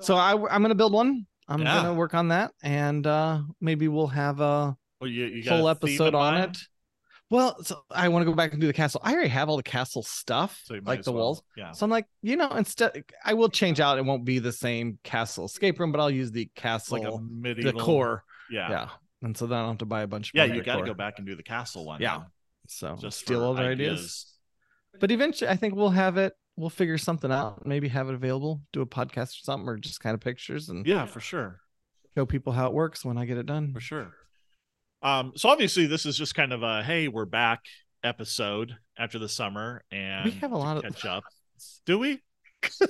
so 0.00 0.16
i 0.16 0.32
i'm 0.32 0.62
gonna 0.62 0.74
build 0.74 0.92
one 0.92 1.26
i'm 1.48 1.60
Yeah. 1.62 1.76
gonna 1.82 1.94
work 1.94 2.14
on 2.14 2.28
that 2.28 2.52
and 2.62 3.06
uh 3.06 3.40
maybe 3.60 3.88
we'll 3.88 4.06
have 4.08 4.40
a 4.40 4.76
Well, 5.00 5.10
you, 5.10 5.26
you 5.26 5.48
whole 5.48 5.68
episode 5.68 6.14
on 6.14 6.36
it 6.36 6.56
well 7.30 7.62
so 7.62 7.82
i 7.90 8.08
want 8.08 8.22
to 8.24 8.30
go 8.30 8.34
back 8.34 8.52
and 8.52 8.60
do 8.60 8.66
the 8.66 8.72
castle 8.72 9.00
i 9.04 9.12
already 9.12 9.28
have 9.28 9.48
all 9.48 9.56
the 9.56 9.62
castle 9.62 10.02
stuff 10.02 10.60
So 10.64 10.78
like 10.84 11.02
the 11.02 11.12
well. 11.12 11.22
walls 11.22 11.42
Yeah. 11.56 11.72
So 11.72 11.84
I'm 11.84 11.90
like, 11.90 12.06
you 12.22 12.36
know, 12.36 12.50
instead 12.50 13.04
I 13.24 13.34
will 13.34 13.48
change 13.48 13.80
out. 13.80 13.98
It 13.98 14.04
won't 14.04 14.24
be 14.24 14.38
the 14.38 14.52
same 14.52 14.98
castle 15.02 15.46
escape 15.46 15.78
room, 15.80 15.92
but 15.92 16.00
I'll 16.00 16.10
use 16.10 16.30
the 16.30 16.50
castle 16.54 16.98
like 16.98 17.08
a 17.12 17.18
medieval 17.20 17.72
decor. 17.72 18.24
Yeah. 18.50 18.68
Yeah. 18.70 18.88
And 19.22 19.36
so 19.36 19.46
then 19.46 19.58
I 19.58 19.62
don't 19.62 19.70
have 19.70 19.78
to 19.78 19.86
buy 19.86 20.02
a 20.02 20.06
bunch 20.06 20.28
of 20.28 20.34
Yeah, 20.34 20.44
you 20.44 20.62
got 20.62 20.76
to 20.76 20.84
go 20.84 20.94
back 20.94 21.14
and 21.18 21.26
do 21.26 21.34
the 21.36 21.42
castle 21.42 21.86
one. 21.86 22.00
Yeah. 22.02 22.22
So 22.68 22.96
Just 23.00 23.20
steal 23.20 23.42
all 23.42 23.54
their 23.54 23.70
ideas. 23.70 24.26
But 25.00 25.10
eventually 25.10 25.48
I 25.50 25.56
think 25.56 25.74
we'll 25.74 25.90
have 25.90 26.16
it. 26.18 26.34
We'll 26.56 26.70
figure 26.70 26.98
something 26.98 27.32
out. 27.32 27.66
Maybe 27.66 27.88
have 27.88 28.08
it 28.08 28.14
available, 28.14 28.60
do 28.72 28.82
a 28.82 28.86
podcast 28.86 29.30
or 29.40 29.44
something, 29.44 29.68
or 29.68 29.76
just 29.78 30.00
kind 30.00 30.14
of 30.14 30.20
pictures 30.20 30.68
and 30.68 30.86
Yeah, 30.86 31.06
for 31.06 31.20
sure. 31.20 31.60
show 32.14 32.26
people 32.26 32.52
how 32.52 32.66
it 32.66 32.74
works 32.74 33.04
when 33.04 33.16
I 33.16 33.24
get 33.24 33.38
it 33.38 33.46
done. 33.46 33.72
For 33.72 33.80
sure. 33.80 34.12
Um, 35.02 35.32
so 35.34 35.48
obviously 35.48 35.86
this 35.86 36.04
is 36.06 36.16
just 36.16 36.34
kind 36.34 36.52
of 36.52 36.62
a 36.62 36.82
hey, 36.82 37.08
we're 37.08 37.24
back 37.24 37.60
episode 38.04 38.76
after 38.98 39.18
the 39.18 39.28
summer 39.28 39.82
and 39.90 40.26
We 40.26 40.30
have 40.32 40.52
a 40.52 40.58
lot 40.58 40.76
of 40.76 40.82
catch 40.82 41.04
up. 41.06 41.24
Do 41.86 41.98
we? 41.98 42.20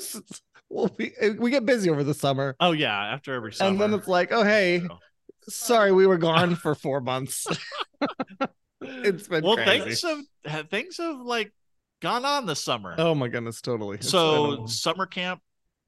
well, 0.68 0.90
we 0.98 1.12
we 1.38 1.51
get 1.51 1.64
busy 1.64 1.88
over 1.88 2.05
the 2.05 2.14
summer. 2.14 2.57
Oh 2.61 2.72
yeah, 2.72 2.94
after 3.14 3.33
every 3.35 3.53
summer. 3.53 3.70
And 3.70 3.81
then 3.81 3.94
it's 3.94 4.09
like, 4.09 4.33
oh 4.33 4.42
hey, 4.42 4.81
So- 4.81 4.98
sorry, 5.48 5.92
we 5.92 6.07
were 6.07 6.18
gone 6.18 6.55
for 6.62 6.75
four 6.75 7.01
months. 7.01 7.46
it's 8.81 9.29
been 9.29 9.44
well, 9.44 9.57
crazy. 9.57 9.85
things 9.85 10.03
have 10.03 10.18
ha- 10.46 10.62
things 10.70 10.96
have 10.98 11.16
like 11.20 11.53
gone 12.03 12.25
on 12.27 12.45
this 12.45 12.61
summer. 12.61 12.95
Oh 12.99 13.15
my 13.15 13.29
goodness, 13.29 13.61
totally. 13.62 13.97
It's 13.97 14.11
so 14.11 14.67
summer 14.67 15.07
camp 15.07 15.41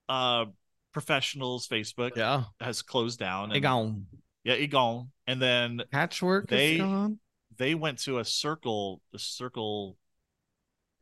uh 0.08 0.46
professionals 0.92 1.66
Facebook 1.68 2.16
yeah, 2.16 2.44
has 2.60 2.80
closed 2.82 3.18
down. 3.18 3.52
And, 3.52 3.60
gone. 3.62 4.06
Yeah, 4.44 4.54
it 4.54 4.68
gone. 4.68 5.10
And 5.26 5.42
then 5.42 5.82
Patchwork 5.90 6.48
They- 6.48 6.74
is 6.76 6.80
gone. 6.80 7.18
they 7.58 7.74
went 7.74 7.98
to 8.04 8.18
a 8.20 8.24
circle, 8.24 9.02
the 9.12 9.18
circle 9.18 9.96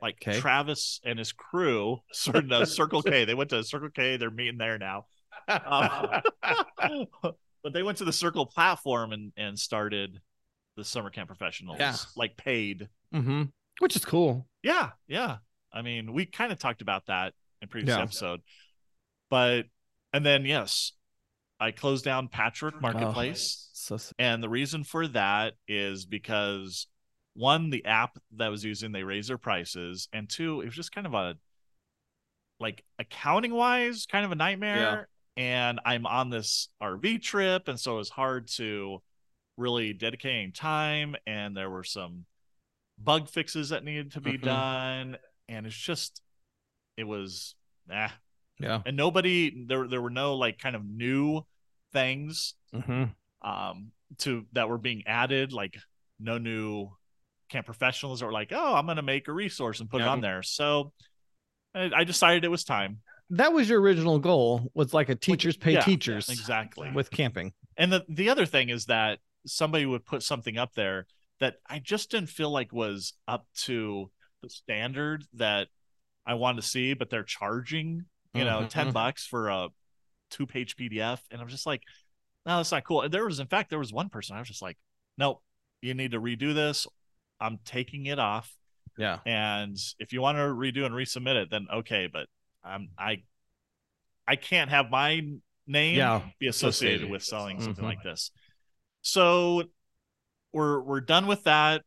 like 0.01 0.17
Okay. 0.27 0.41
Travis 0.41 1.01
and 1.05 1.19
his 1.19 1.31
crew, 1.33 2.01
sort 2.13 2.51
of 2.51 2.69
Circle 2.69 3.03
K. 3.03 3.25
They 3.25 3.35
went 3.35 3.51
to 3.51 3.63
Circle 3.63 3.91
K. 3.91 4.17
They're 4.17 4.31
meeting 4.31 4.59
there 4.59 4.79
now. 4.79 5.07
Um, 5.49 6.23
but 7.63 7.73
they 7.73 7.83
went 7.85 7.99
to 7.99 8.05
the 8.05 8.13
Circle 8.13 8.47
platform 8.47 9.13
and 9.13 9.33
and 9.37 9.59
started 9.59 10.21
the 10.77 10.85
summer 10.85 11.11
camp 11.11 11.29
professionals, 11.29 11.77
Yeah. 11.79 11.95
like 12.17 12.37
paid. 12.37 12.89
hmm 13.13 13.43
Which 13.83 13.97
is 13.97 14.05
cool. 14.05 14.47
Yeah, 14.63 14.91
yeah. 15.09 15.39
I 15.73 15.83
mean, 15.83 16.13
we 16.13 16.25
kind 16.25 16.53
of 16.53 16.59
talked 16.61 16.83
about 16.83 17.07
that 17.07 17.35
in 17.61 17.67
previous 17.67 17.97
Yeah. 17.97 18.03
episode, 18.03 18.41
but 19.29 19.65
and 20.13 20.25
then 20.25 20.45
yes, 20.47 20.93
I 21.59 21.73
closed 21.73 22.05
down 22.05 22.29
Patchwork 22.29 22.75
Oh. 22.77 22.81
Marketplace, 22.81 23.71
So 23.73 23.99
and 24.21 24.41
the 24.41 24.49
reason 24.49 24.85
for 24.85 25.09
that 25.09 25.55
is 25.67 26.07
because 26.07 26.87
one, 27.35 27.71
the 27.71 27.85
app 27.85 28.19
that 28.37 28.45
I 28.45 28.49
was 28.51 28.63
using 28.65 28.93
they 28.93 29.03
raised 29.03 29.29
their 29.31 29.39
prices, 29.39 30.09
and 30.13 30.29
two, 30.31 30.61
it 30.61 30.67
was 30.67 30.77
just 30.77 30.93
kind 30.93 31.07
of 31.09 31.15
a 31.15 31.35
like 32.61 32.85
accounting 33.01 33.53
wise, 33.53 34.07
kind 34.07 34.25
of 34.25 34.31
a 34.31 34.37
nightmare. 34.37 35.09
And 35.37 35.81
I'm 35.85 36.07
on 36.07 36.31
this 36.31 36.69
RV 36.81 37.21
trip, 37.23 37.67
and 37.67 37.81
so 37.81 37.95
it 37.95 37.99
was 37.99 38.11
hard 38.11 38.47
to 38.59 39.03
really 39.57 39.93
dedicating 39.93 40.53
time, 40.53 41.17
and 41.27 41.57
there 41.57 41.69
were 41.71 41.83
some 41.85 42.27
bug 43.05 43.29
fixes 43.29 43.71
that 43.71 43.85
needed 43.85 44.13
to 44.13 44.21
be 44.21 44.33
Mhm. 44.39 44.43
done, 44.43 45.17
and 45.49 45.67
it's 45.67 45.77
just 45.77 46.23
it 46.97 47.05
was 47.05 47.55
ah 47.91 48.15
yeah. 48.59 48.83
and 48.87 48.97
nobody 48.97 49.65
there 49.67 49.89
there 49.89 50.01
were 50.03 50.11
no 50.11 50.37
like 50.37 50.59
kind 50.59 50.77
of 50.77 50.85
new 50.85 51.43
things 51.93 52.55
hmm 52.73 53.05
um 53.43 53.91
to 54.19 54.47
that 54.53 54.69
were 54.69 54.79
being 54.79 55.03
added 55.07 55.53
like 55.53 55.77
no 56.21 56.39
new 56.39 56.89
camp 57.49 57.67
professionals 57.67 58.21
that 58.21 58.27
were 58.27 58.33
like 58.33 58.53
oh 58.53 58.75
i'm 58.75 58.87
gonna 58.87 59.03
make 59.03 59.27
a 59.29 59.33
resource 59.33 59.81
and 59.81 59.91
put 59.91 60.01
it 60.01 60.07
on 60.07 60.21
there 60.21 60.43
so 60.43 60.93
I, 61.75 61.91
I 61.97 62.05
decided 62.05 62.45
it 62.45 62.49
was 62.49 62.63
time 62.65 63.01
That 63.31 63.53
was 63.53 63.69
your 63.69 63.81
original 63.81 64.19
goal. 64.19 64.71
Was 64.75 64.93
like 64.95 65.09
a 65.09 65.15
teachers 65.15 65.57
pay 65.57 65.73
yeah, 65.73 65.81
teachers 65.81 66.29
exactly 66.29 66.91
with 66.93 67.11
camping. 67.11 67.53
and 67.79 67.91
the 67.93 68.05
the 68.09 68.29
other 68.29 68.45
thing 68.47 68.69
is 68.69 68.87
that 68.87 69.19
somebody 69.47 69.87
would 69.87 70.05
put 70.05 70.23
something 70.23 70.57
up 70.59 70.75
there 70.75 71.07
that 71.43 71.57
i 71.69 71.79
just 71.79 72.11
didn't 72.11 72.29
feel 72.31 72.51
like 72.51 72.73
was 72.73 73.13
up 73.29 73.47
to 73.55 74.11
the 74.43 74.49
standard 74.49 75.25
that 75.35 75.69
i 76.25 76.35
wanted 76.35 76.63
to 76.63 76.67
see 76.69 76.95
but 76.95 77.11
they're 77.11 77.23
charging 77.25 78.05
you 78.35 78.45
know 78.45 78.67
10 78.67 78.89
Mhm. 78.89 78.93
bucks 78.95 79.27
for 79.27 79.49
a 79.49 79.69
two 80.31 80.47
page 80.47 80.77
pdf 80.77 81.19
and 81.31 81.41
i'm 81.41 81.49
just 81.49 81.67
like 81.67 81.83
no 82.47 82.57
that's 82.57 82.73
not 82.73 82.85
cool 82.85 83.03
and 83.03 83.13
there 83.13 83.25
was 83.27 83.41
in 83.41 83.47
fact 83.47 83.71
there 83.71 83.79
was 83.79 83.93
one 83.93 84.09
person 84.09 84.35
i 84.37 84.39
was 84.39 84.49
just 84.49 84.63
like 84.63 84.79
nope 85.19 85.43
you 85.83 85.95
need 85.95 86.13
to 86.13 86.21
redo 86.21 86.55
this 86.55 86.87
i'm 87.41 87.59
taking 87.65 88.07
it 88.07 88.19
off 88.19 88.57
Yeah. 88.97 89.19
and 89.27 89.77
if 89.99 90.13
you 90.13 90.21
want 90.23 90.39
to 90.39 90.43
redo 90.43 90.87
and 90.87 90.95
resubmit 90.95 91.37
it 91.37 91.51
then 91.51 91.67
okay 91.73 92.09
but 92.11 92.29
i'm 92.65 92.89
i 92.97 93.23
i 94.27 94.37
can't 94.37 94.71
have 94.71 94.91
my 94.91 95.21
name 95.67 95.97
Yeah, 95.97 96.23
be 96.39 96.47
associated 96.49 97.03
associated. 97.03 97.11
with 97.11 97.23
selling 97.23 97.61
something 97.61 97.85
Mhm. 97.85 97.89
like 97.89 98.03
this 98.03 98.31
so 99.03 99.65
we're 100.53 100.81
we're 100.81 101.01
done 101.01 101.27
with 101.27 101.45
that 101.45 101.83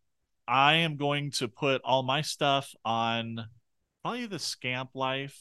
i 0.48 0.76
am 0.76 0.96
going 0.98 1.32
to 1.32 1.48
put 1.48 1.82
all 1.84 2.04
my 2.04 2.22
stuff 2.22 2.72
on 2.84 3.46
probably 4.02 4.26
the 4.28 4.40
scamp 4.40 4.92
life 4.94 5.40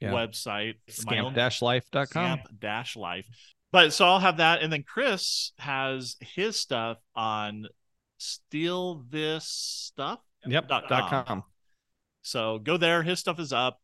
Yeah. 0.00 0.10
website, 0.12 0.74
Scamp-life.com. 0.88 2.06
Scamp 2.06 2.42
Dash 2.60 2.96
Life, 2.96 3.26
But 3.70 3.92
so 3.92 4.04
I'll 4.06 4.18
have 4.18 4.38
that, 4.38 4.60
and 4.62 4.72
then 4.72 4.82
Chris 4.82 5.52
has 5.58 6.16
his 6.20 6.58
stuff 6.58 6.98
on 7.14 7.66
Steal 8.18 9.04
This 9.08 9.46
Stuff. 9.46 10.18
Yep. 10.44 10.68
Dot 10.68 10.88
Dot 10.88 11.08
com. 11.08 11.24
com. 11.24 11.42
So 12.22 12.58
go 12.58 12.76
there. 12.76 13.02
His 13.02 13.20
stuff 13.20 13.38
is 13.38 13.52
up. 13.52 13.80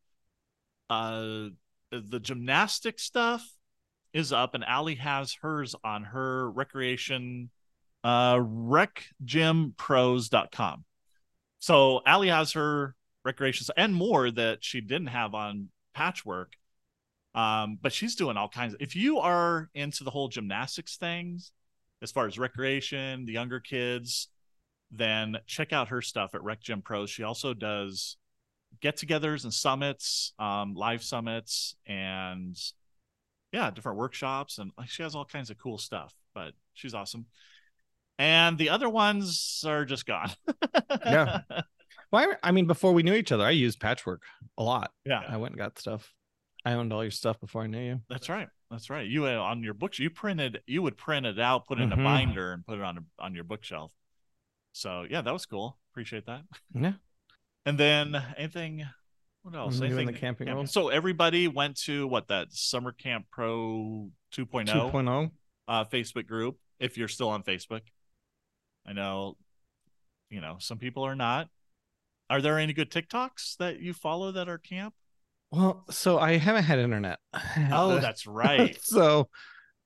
Uh, 0.90 1.48
the 1.90 2.20
gymnastic 2.20 2.98
stuff 2.98 3.48
is 4.12 4.32
up, 4.32 4.54
and 4.54 4.64
Allie 4.64 4.96
has 4.96 5.36
hers 5.40 5.74
on 5.84 6.04
her 6.04 6.50
recreation, 6.50 7.50
uh, 8.08 8.38
recgympros.com. 8.38 10.84
So 11.58 12.00
Allie 12.06 12.28
has 12.28 12.52
her 12.52 12.94
recreations 13.22 13.70
and 13.76 13.94
more 13.94 14.30
that 14.30 14.64
she 14.64 14.80
didn't 14.80 15.08
have 15.08 15.34
on 15.34 15.68
patchwork. 15.92 16.54
Um, 17.34 17.76
but 17.80 17.92
she's 17.92 18.16
doing 18.16 18.38
all 18.38 18.48
kinds 18.48 18.72
of 18.72 18.80
if 18.80 18.96
you 18.96 19.18
are 19.18 19.68
into 19.74 20.04
the 20.04 20.10
whole 20.10 20.28
gymnastics 20.28 20.96
things, 20.96 21.52
as 22.00 22.10
far 22.10 22.26
as 22.26 22.38
recreation, 22.38 23.26
the 23.26 23.32
younger 23.32 23.60
kids, 23.60 24.28
then 24.90 25.36
check 25.46 25.74
out 25.74 25.88
her 25.88 26.00
stuff 26.00 26.34
at 26.34 26.42
Rec 26.42 26.62
Gym 26.62 26.80
Pros. 26.80 27.10
She 27.10 27.24
also 27.24 27.52
does 27.52 28.16
get-togethers 28.80 29.44
and 29.44 29.52
summits, 29.52 30.32
um, 30.38 30.72
live 30.74 31.02
summits, 31.02 31.76
and 31.84 32.56
yeah, 33.52 33.70
different 33.70 33.98
workshops, 33.98 34.56
and 34.56 34.70
she 34.86 35.02
has 35.02 35.14
all 35.14 35.26
kinds 35.26 35.50
of 35.50 35.58
cool 35.58 35.76
stuff. 35.76 36.14
But 36.34 36.54
she's 36.72 36.94
awesome. 36.94 37.26
And 38.18 38.58
the 38.58 38.70
other 38.70 38.88
ones 38.88 39.62
are 39.66 39.84
just 39.84 40.06
gone. 40.06 40.30
Yeah. 41.04 41.42
Well, 42.10 42.30
I, 42.42 42.48
I 42.48 42.52
mean, 42.52 42.66
before 42.66 42.92
we 42.92 43.02
knew 43.02 43.12
each 43.14 43.32
other, 43.32 43.44
I 43.44 43.50
used 43.50 43.78
Patchwork 43.80 44.22
a 44.56 44.62
lot. 44.62 44.92
yeah, 45.04 45.22
I 45.28 45.36
went 45.36 45.52
and 45.52 45.58
got 45.58 45.78
stuff. 45.78 46.12
I 46.64 46.72
owned 46.72 46.92
all 46.92 47.04
your 47.04 47.10
stuff 47.10 47.38
before 47.38 47.62
I 47.62 47.66
knew 47.66 47.80
you. 47.80 48.00
that's 48.08 48.28
right. 48.28 48.48
That's 48.70 48.88
right. 48.90 49.06
You 49.06 49.26
uh, 49.26 49.36
on 49.36 49.62
your 49.62 49.74
books, 49.74 49.98
you 49.98 50.08
printed, 50.10 50.60
you 50.66 50.82
would 50.82 50.96
print 50.96 51.26
it 51.26 51.38
out, 51.38 51.66
put 51.66 51.78
it 51.78 51.82
in 51.82 51.92
a 51.92 51.96
Mhm. 51.96 52.04
binder, 52.04 52.52
and 52.52 52.66
put 52.66 52.78
it 52.78 52.82
on 52.84 52.98
a, 52.98 53.22
on 53.22 53.34
your 53.34 53.44
bookshelf. 53.44 53.92
So 54.72 55.04
yeah, 55.08 55.20
that 55.22 55.32
was 55.32 55.46
cool. 55.46 55.78
Appreciate 55.92 56.26
that. 56.26 56.42
Yeah. 56.74 56.92
And 57.66 57.78
then 57.78 58.16
anything 58.36 58.84
what 59.42 59.54
else? 59.54 59.78
New 59.78 59.86
in 59.86 59.92
the 59.94 60.02
Anything 60.02 60.16
camping 60.20 60.48
world? 60.54 60.68
So 60.70 60.88
everybody 60.88 61.46
went 61.48 61.76
to 61.82 62.06
what 62.06 62.28
that 62.28 62.48
Summer 62.52 62.92
Camp 62.92 63.26
Pro 63.30 64.10
2.0 64.34 64.66
2.0. 64.68 65.30
uh 65.68 65.84
Facebook 65.84 66.26
group 66.26 66.56
if 66.80 66.96
you're 66.98 67.08
still 67.08 67.28
on 67.28 67.42
Facebook. 67.42 67.82
I 68.88 68.92
know 68.92 69.36
you 70.30 70.40
know, 70.40 70.56
some 70.58 70.78
people 70.78 71.04
are 71.04 71.16
not. 71.16 71.48
Are 72.30 72.42
there 72.42 72.58
any 72.58 72.72
good 72.72 72.90
TikToks 72.90 73.56
that 73.56 73.80
you 73.80 73.94
follow 73.94 74.32
that 74.32 74.48
are 74.48 74.58
camp? 74.58 74.94
Well, 75.50 75.84
so 75.90 76.18
I 76.18 76.36
haven't 76.36 76.64
had 76.64 76.78
internet. 76.78 77.18
Oh, 77.72 77.98
that's 78.02 78.26
right. 78.26 78.78
so 78.82 79.28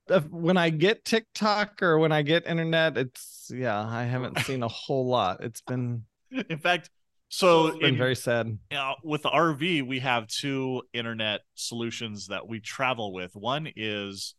if, 0.08 0.28
when 0.28 0.56
I 0.56 0.70
get 0.70 1.04
TikTok 1.04 1.82
or 1.82 1.98
when 1.98 2.10
I 2.10 2.22
get 2.22 2.46
internet, 2.46 2.96
it's 2.98 3.50
yeah, 3.54 3.80
I 3.80 4.04
haven't 4.04 4.38
seen 4.40 4.62
a 4.62 4.68
whole 4.68 5.06
lot. 5.06 5.42
It's 5.44 5.60
been 5.60 6.04
In 6.50 6.58
fact, 6.58 6.90
so 7.28 7.68
it's 7.68 7.78
been 7.78 7.90
in- 7.90 7.98
very 7.98 8.16
sad. 8.16 8.58
know, 8.72 8.94
with 9.04 9.22
the 9.22 9.30
RV, 9.30 9.86
we 9.86 10.00
have 10.00 10.26
two 10.26 10.82
internet 10.92 11.42
solutions 11.54 12.26
that 12.26 12.48
we 12.48 12.58
travel 12.58 13.12
with. 13.12 13.36
One 13.36 13.68
is 13.76 14.34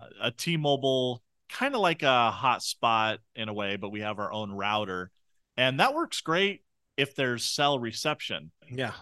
a- 0.00 0.26
a 0.28 0.30
T-Mobile, 0.32 1.22
kind 1.48 1.74
of 1.74 1.80
like 1.80 2.02
a 2.02 2.32
hotspot 2.34 3.18
in 3.34 3.48
a 3.48 3.52
way, 3.54 3.76
but 3.76 3.90
we 3.90 4.00
have 4.00 4.18
our 4.18 4.32
own 4.32 4.52
router, 4.52 5.10
and 5.56 5.80
that 5.80 5.94
works 5.94 6.20
great 6.20 6.62
if 6.96 7.14
there's 7.14 7.44
cell 7.44 7.78
reception. 7.78 8.50
Yeah. 8.70 8.92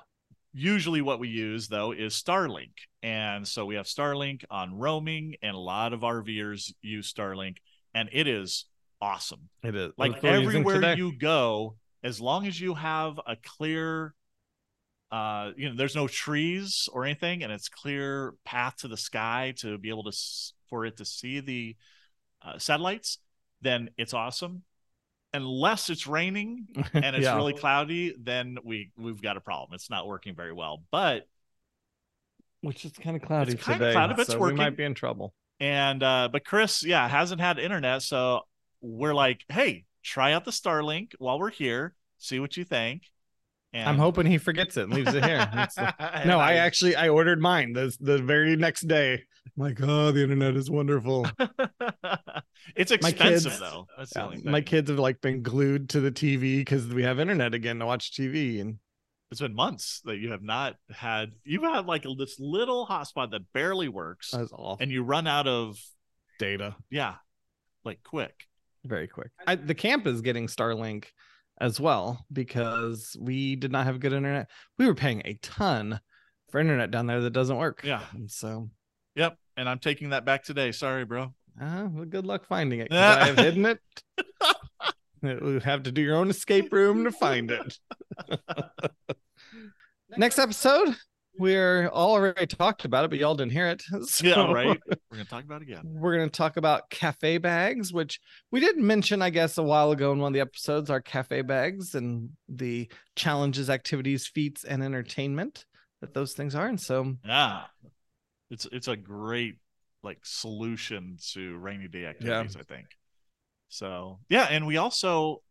Usually, 0.54 1.00
what 1.00 1.18
we 1.18 1.28
use 1.28 1.68
though 1.68 1.92
is 1.92 2.14
Starlink, 2.14 2.72
and 3.02 3.46
so 3.46 3.64
we 3.64 3.76
have 3.76 3.86
Starlink 3.86 4.44
on 4.50 4.78
roaming, 4.78 5.36
and 5.42 5.54
a 5.54 5.58
lot 5.58 5.92
of 5.92 6.00
RVers 6.00 6.72
use 6.82 7.12
Starlink, 7.12 7.56
and 7.94 8.08
it 8.12 8.26
is 8.26 8.66
awesome 9.02 9.48
It 9.64 9.74
is. 9.74 9.92
like 9.98 10.12
That's 10.12 10.22
what 10.22 10.32
we're 10.32 10.40
using 10.42 10.60
everywhere 10.60 10.94
you 10.96 11.18
go 11.18 11.76
as 12.04 12.20
long 12.20 12.46
as 12.46 12.60
you 12.60 12.74
have 12.74 13.18
a 13.26 13.36
clear 13.36 14.14
uh 15.10 15.50
you 15.56 15.68
know 15.68 15.74
there's 15.76 15.96
no 15.96 16.06
trees 16.06 16.88
or 16.92 17.04
anything 17.04 17.42
and 17.42 17.52
it's 17.52 17.68
clear 17.68 18.34
path 18.44 18.76
to 18.76 18.88
the 18.88 18.96
sky 18.96 19.52
to 19.58 19.76
be 19.76 19.88
able 19.88 20.04
to 20.04 20.16
for 20.68 20.86
it 20.86 20.96
to 20.96 21.04
see 21.04 21.40
the 21.40 21.76
uh, 22.44 22.58
satellites 22.58 23.18
then 23.60 23.90
it's 23.96 24.14
awesome 24.14 24.62
unless 25.34 25.90
it's 25.90 26.06
raining 26.06 26.66
and 26.94 27.16
it's 27.16 27.24
Yeah. 27.26 27.36
really 27.36 27.54
cloudy 27.54 28.14
then 28.18 28.58
we 28.64 28.90
we've 28.98 29.22
got 29.22 29.36
a 29.36 29.40
problem 29.40 29.74
it's 29.74 29.90
not 29.90 30.06
working 30.06 30.34
very 30.34 30.52
well 30.52 30.82
but 30.90 31.26
which 32.60 32.84
is 32.84 32.92
kind 32.92 33.16
of 33.16 33.22
cloudy 33.22 33.56
kinda 33.56 33.78
today. 33.78 33.92
cloudy, 33.92 34.14
but 34.14 34.20
it's 34.22 34.32
so 34.32 34.38
we 34.40 34.52
might 34.54 34.76
be 34.76 34.84
in 34.84 34.94
trouble. 34.94 35.34
and 35.60 36.02
uh 36.02 36.28
but 36.30 36.44
chris 36.44 36.84
yeah 36.84 37.08
hasn't 37.08 37.40
had 37.40 37.58
internet 37.58 38.02
so 38.02 38.42
we're 38.80 39.14
like 39.14 39.44
hey 39.48 39.84
try 40.02 40.32
out 40.32 40.44
the 40.44 40.50
starlink 40.50 41.12
while 41.18 41.38
we're 41.38 41.50
here 41.50 41.94
see 42.18 42.40
what 42.40 42.56
you 42.56 42.64
think 42.64 43.11
and 43.72 43.88
I'm 43.88 43.98
hoping 43.98 44.26
he 44.26 44.38
forgets 44.38 44.76
it 44.76 44.84
and 44.84 44.92
leaves 44.94 45.14
it 45.14 45.24
here. 45.24 45.48
It's 45.54 45.74
the- 45.74 45.94
no, 46.26 46.38
I 46.38 46.54
actually 46.54 46.96
I 46.96 47.08
ordered 47.08 47.40
mine 47.40 47.72
the 47.72 47.94
the 48.00 48.18
very 48.18 48.56
next 48.56 48.82
day. 48.82 49.14
I'm 49.14 49.62
like, 49.62 49.78
oh, 49.82 50.12
the 50.12 50.22
internet 50.22 50.54
is 50.56 50.70
wonderful. 50.70 51.26
it's 52.76 52.90
My 52.90 53.08
expensive 53.08 53.52
kids- 53.52 53.60
though 53.60 53.86
that's 53.96 54.12
Yeah, 54.14 54.24
only 54.26 54.42
my 54.42 54.60
kids 54.60 54.90
have 54.90 54.98
like 54.98 55.20
been 55.20 55.42
glued 55.42 55.88
to 55.90 56.00
the 56.00 56.12
TV 56.12 56.58
because 56.58 56.86
we 56.88 57.02
have 57.02 57.18
internet 57.20 57.54
again 57.54 57.78
to 57.80 57.86
watch 57.86 58.12
TV, 58.12 58.60
and 58.60 58.78
it's 59.30 59.40
been 59.40 59.54
months 59.54 60.00
that 60.04 60.18
you 60.18 60.30
have 60.30 60.42
not 60.42 60.76
had 60.90 61.32
you've 61.44 61.62
had 61.62 61.86
like 61.86 62.04
this 62.18 62.38
little 62.38 62.86
hotspot 62.86 63.30
that 63.30 63.52
barely 63.52 63.88
works 63.88 64.30
that's 64.30 64.52
awful. 64.52 64.76
and 64.80 64.90
you 64.90 65.02
run 65.02 65.26
out 65.26 65.48
of 65.48 65.78
data 66.38 66.76
yeah 66.90 67.14
like 67.84 68.02
quick 68.02 68.34
very 68.84 69.06
quick. 69.06 69.30
I, 69.46 69.54
the 69.54 69.76
camp 69.76 70.08
is 70.08 70.22
getting 70.22 70.48
Starlink 70.48 71.04
as 71.60 71.78
well 71.80 72.24
because 72.32 73.16
we 73.20 73.56
did 73.56 73.70
not 73.72 73.86
have 73.86 74.00
good 74.00 74.12
internet. 74.12 74.48
We 74.78 74.86
were 74.86 74.94
paying 74.94 75.22
a 75.24 75.34
ton 75.42 76.00
for 76.50 76.60
internet 76.60 76.90
down 76.90 77.06
there 77.06 77.20
that 77.20 77.30
doesn't 77.32 77.56
work. 77.56 77.82
Yeah. 77.84 78.02
and 78.12 78.30
so 78.30 78.68
yep 79.14 79.36
and 79.58 79.68
i'm 79.68 79.78
taking 79.78 80.10
that 80.10 80.24
back 80.24 80.42
today 80.42 80.72
sorry 80.72 81.04
bro 81.04 81.34
uh, 81.60 81.86
well, 81.92 82.06
good 82.06 82.24
luck 82.26 82.46
finding 82.46 82.80
it. 82.80 82.90
I 82.92 83.26
have 83.26 83.36
hidden 83.46 83.66
it. 83.66 83.78
You 85.22 85.60
have 85.62 85.82
to 85.84 85.92
do 85.92 86.00
your 86.00 86.16
own 86.16 86.30
escape 86.30 86.72
room 86.72 87.04
to 87.04 87.12
find 87.12 87.50
it. 87.50 87.78
Next 90.16 90.38
episode, 90.38 90.96
we're 91.38 91.88
all 91.88 92.12
already 92.12 92.46
talked 92.46 92.84
about 92.84 93.04
it, 93.04 93.08
but 93.08 93.18
y'all 93.18 93.34
didn't 93.34 93.52
hear 93.52 93.68
it. 93.68 93.82
yeah 94.22 94.52
right 94.52 94.80
we're 95.10 95.16
gonna 95.16 95.24
talk 95.24 95.44
about 95.44 95.62
it 95.62 95.68
again 95.68 95.80
We're 95.84 96.16
going 96.16 96.28
to 96.28 96.36
talk 96.36 96.56
about 96.56 96.90
cafe 96.90 97.38
bags, 97.38 97.92
which 97.92 98.20
we 98.50 98.60
did 98.60 98.76
mention, 98.76 99.22
I 99.22 99.30
guess, 99.30 99.58
a 99.58 99.62
while 99.62 99.90
ago 99.92 100.12
in 100.12 100.18
one 100.18 100.28
of 100.28 100.34
the 100.34 100.40
episodes, 100.40 100.90
our 100.90 101.00
cafe 101.00 101.42
bags 101.42 101.94
and 101.94 102.30
the 102.48 102.90
challenges, 103.16 103.70
activities, 103.70 104.26
feats, 104.26 104.64
and 104.64 104.82
entertainment 104.82 105.64
that 106.00 106.14
those 106.14 106.32
things 106.34 106.54
are. 106.54 106.66
And 106.66 106.80
so, 106.80 107.16
Yeah. 107.24 107.64
It's 108.50 108.66
it's 108.70 108.88
a 108.88 108.96
great 108.96 109.54
like 110.02 110.18
solution 110.24 111.16
to 111.32 111.56
rainy 111.56 111.88
day 111.88 112.04
activities, 112.04 112.54
I 112.54 112.62
think. 112.64 112.86
So 113.68 114.18
yeah, 114.28 114.46
and 114.50 114.66
we 114.66 114.76
also 114.76 115.42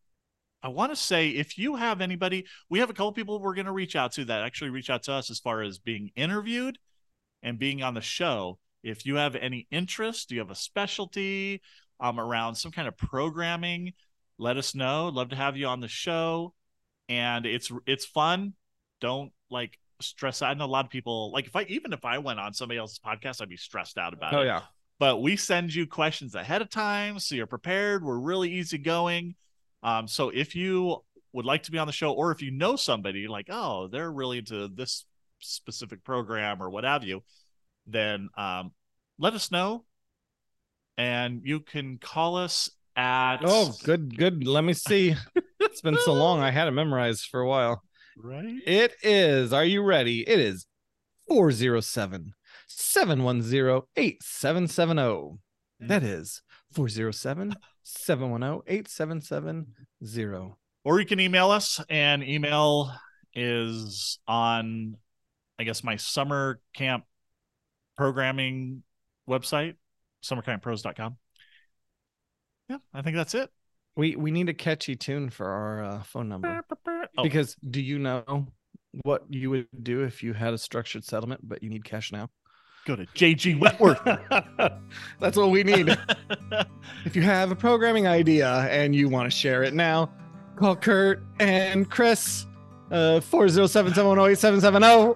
I 0.64 0.70
want 0.70 0.92
to 0.92 0.96
say 0.96 1.30
if 1.30 1.58
you 1.58 1.76
have 1.76 2.02
anybody, 2.02 2.46
we 2.70 2.80
have 2.80 2.90
a 2.90 2.94
couple 2.94 3.12
people 3.14 3.40
we're 3.40 3.56
gonna 3.56 3.72
reach 3.72 3.96
out 3.96 4.12
to 4.14 4.26
that 4.26 4.44
actually 4.44 4.70
reach 4.70 4.90
out 4.90 5.04
to 5.04 5.14
us 5.14 5.32
as 5.32 5.40
far 5.40 5.62
as 5.62 5.80
being 5.80 6.12
interviewed 6.16 6.78
and 7.42 7.58
being 7.58 7.82
on 7.82 7.94
the 7.94 8.02
show. 8.02 8.60
If 8.84 9.06
you 9.06 9.16
have 9.16 9.36
any 9.36 9.68
interest, 9.72 10.30
do 10.30 10.36
you 10.36 10.42
have 10.42 10.52
a 10.52 10.56
specialty 10.56 11.62
um 12.00 12.20
around 12.20 12.56
some 12.56 12.72
kind 12.72 12.88
of 12.88 12.98
programming, 12.98 13.94
let 14.38 14.58
us 14.58 14.76
know. 14.76 15.10
Love 15.10 15.30
to 15.30 15.36
have 15.36 15.56
you 15.56 15.68
on 15.68 15.80
the 15.80 15.88
show. 15.88 16.54
And 17.08 17.46
it's 17.46 17.72
it's 17.86 18.06
fun. 18.06 18.54
Don't 19.00 19.32
like 19.50 19.78
stress 20.02 20.42
out. 20.42 20.50
I 20.50 20.54
know 20.56 20.66
a 20.66 20.68
lot 20.68 20.86
of 20.86 20.92
people 20.92 21.32
like 21.32 21.46
if 21.46 21.56
I 21.56 21.64
even 21.64 21.94
if 21.94 22.04
I 22.04 22.18
went 22.18 22.40
on 22.40 22.54
somebody 22.54 22.80
else's 22.80 23.00
podcast, 23.00 23.42
I'd 23.42 23.50
be 23.50 23.58
stressed 23.58 23.98
out 23.98 24.14
about 24.14 24.34
oh, 24.34 24.40
it. 24.40 24.42
Oh 24.42 24.46
yeah. 24.46 24.62
But 25.00 25.22
we 25.22 25.36
send 25.36 25.74
you 25.74 25.88
questions 25.88 26.36
ahead 26.36 26.62
of 26.62 26.70
time 26.70 27.20
so 27.20 27.36
you're 27.36 27.48
prepared. 27.48 28.04
We're 28.04 28.20
really 28.20 28.52
easygoing. 28.52 29.36
Um, 29.84 30.08
so 30.08 30.30
if 30.30 30.56
you 30.56 30.98
would 31.34 31.46
like 31.46 31.64
to 31.64 31.72
be 31.72 31.78
on 31.78 31.88
the 31.88 31.94
show, 31.94 32.12
or 32.12 32.32
if 32.32 32.42
you 32.42 32.52
know 32.52 32.76
somebody 32.76 33.28
like, 33.28 33.48
oh, 33.50 33.88
they're 33.88 34.12
really 34.12 34.40
into 34.40 34.68
this 34.68 35.06
specific 35.40 36.04
program 36.04 36.62
or 36.62 36.70
what 36.70 36.84
have 36.84 37.04
you, 37.04 37.24
then 37.88 38.30
um, 38.38 38.72
let 39.18 39.34
us 39.34 39.52
know. 39.52 39.86
And 40.98 41.42
you 41.44 41.62
can 41.62 41.98
call 41.98 42.36
us 42.36 42.70
at 42.96 43.38
Oh, 43.44 43.74
good, 43.84 44.18
good. 44.18 44.46
Let 44.46 44.64
me 44.64 44.74
see. 44.74 45.16
it's 45.60 45.82
been 45.82 45.98
so 46.00 46.14
long. 46.14 46.42
I 46.42 46.52
had 46.52 46.68
it 46.68 46.72
memorized 46.72 47.28
for 47.32 47.40
a 47.40 47.48
while. 47.48 47.82
right. 48.18 48.56
It 48.66 48.94
is, 49.02 49.54
are 49.54 49.66
you 49.66 49.82
ready? 49.84 50.28
It 50.28 50.40
is 50.40 50.66
407 51.28 52.34
710 52.68 53.82
8770. 53.96 55.40
That 55.80 56.04
is 56.04 56.42
407 56.74 57.56
710 58.00 58.62
8770. 58.68 60.54
or 60.84 61.00
you 61.00 61.06
can 61.06 61.20
email 61.20 61.52
us 61.52 61.80
and 61.90 62.24
email 62.24 62.92
is 63.34 64.20
on 64.28 64.98
I 65.60 65.64
guess 65.64 65.84
my 65.84 65.96
summer 65.96 66.60
camp 66.74 67.06
programming 67.98 68.84
website, 69.30 69.76
summercamppros.com. 70.24 71.18
Yeah, 72.70 72.78
I 72.94 73.02
think 73.02 73.16
that's 73.16 73.36
it. 73.36 73.50
We 73.96 74.16
we 74.16 74.32
need 74.32 74.50
a 74.50 74.54
catchy 74.54 74.96
tune 74.96 75.30
for 75.30 75.48
our 75.48 75.84
uh, 75.84 76.04
phone 76.04 76.30
number 76.30 76.62
Oh, 77.18 77.24
because 77.24 77.56
do 77.70 77.82
you 77.82 78.00
know 78.00 78.48
what 79.04 79.24
you 79.30 79.50
would 79.50 79.68
do 79.84 80.04
if 80.04 80.24
you 80.24 80.34
had 80.34 80.54
a 80.54 80.58
structured 80.58 81.04
settlement 81.04 81.42
but 81.44 81.62
you 81.62 81.70
need 81.70 81.84
cash 81.84 82.12
now? 82.12 82.30
Go 82.86 82.96
to 82.96 83.06
JG 83.08 83.60
Wentworth. 83.60 84.00
That's 85.20 85.38
what 85.38 85.52
we 85.52 85.64
need. 85.64 85.90
if 87.06 87.16
you 87.16 87.22
have 87.22 87.52
a 87.52 87.56
programming 87.56 88.08
idea 88.08 88.68
and 88.72 88.96
you 88.96 89.08
want 89.08 89.32
to 89.32 89.38
share 89.38 89.62
it 89.64 89.76
now, 89.76 90.12
call 90.56 90.76
Curt 90.76 91.24
and 91.40 91.88
Chris. 91.90 92.48
Uh, 92.90 93.22
407-708-770. 93.22 95.16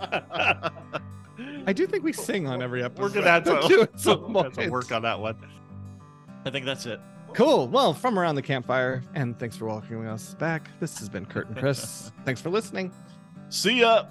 I 1.66 1.72
do 1.72 1.86
think 1.86 2.02
we 2.02 2.12
sing 2.12 2.46
on 2.48 2.60
every 2.60 2.82
episode. 2.82 3.02
We're 3.02 3.10
gonna 3.10 3.30
have 3.30 3.44
Don't 3.44 3.62
to, 3.62 3.68
you, 3.68 3.82
at 3.82 4.00
some 4.00 4.32
we'll 4.32 4.42
have 4.44 4.54
to 4.54 4.68
work 4.68 4.90
on 4.90 5.02
that 5.02 5.20
one. 5.20 5.36
I 6.44 6.50
think 6.50 6.66
that's 6.66 6.86
it. 6.86 7.00
Cool. 7.34 7.68
Well, 7.68 7.94
from 7.94 8.18
around 8.18 8.34
the 8.34 8.42
campfire, 8.42 9.02
and 9.14 9.38
thanks 9.38 9.56
for 9.56 9.66
welcoming 9.66 10.08
us 10.08 10.34
back. 10.34 10.68
This 10.80 10.98
has 10.98 11.08
been 11.08 11.24
Curt 11.24 11.46
and 11.48 11.56
Chris. 11.56 12.10
thanks 12.24 12.40
for 12.40 12.50
listening. 12.50 12.92
See 13.48 13.80
ya. 13.80 14.06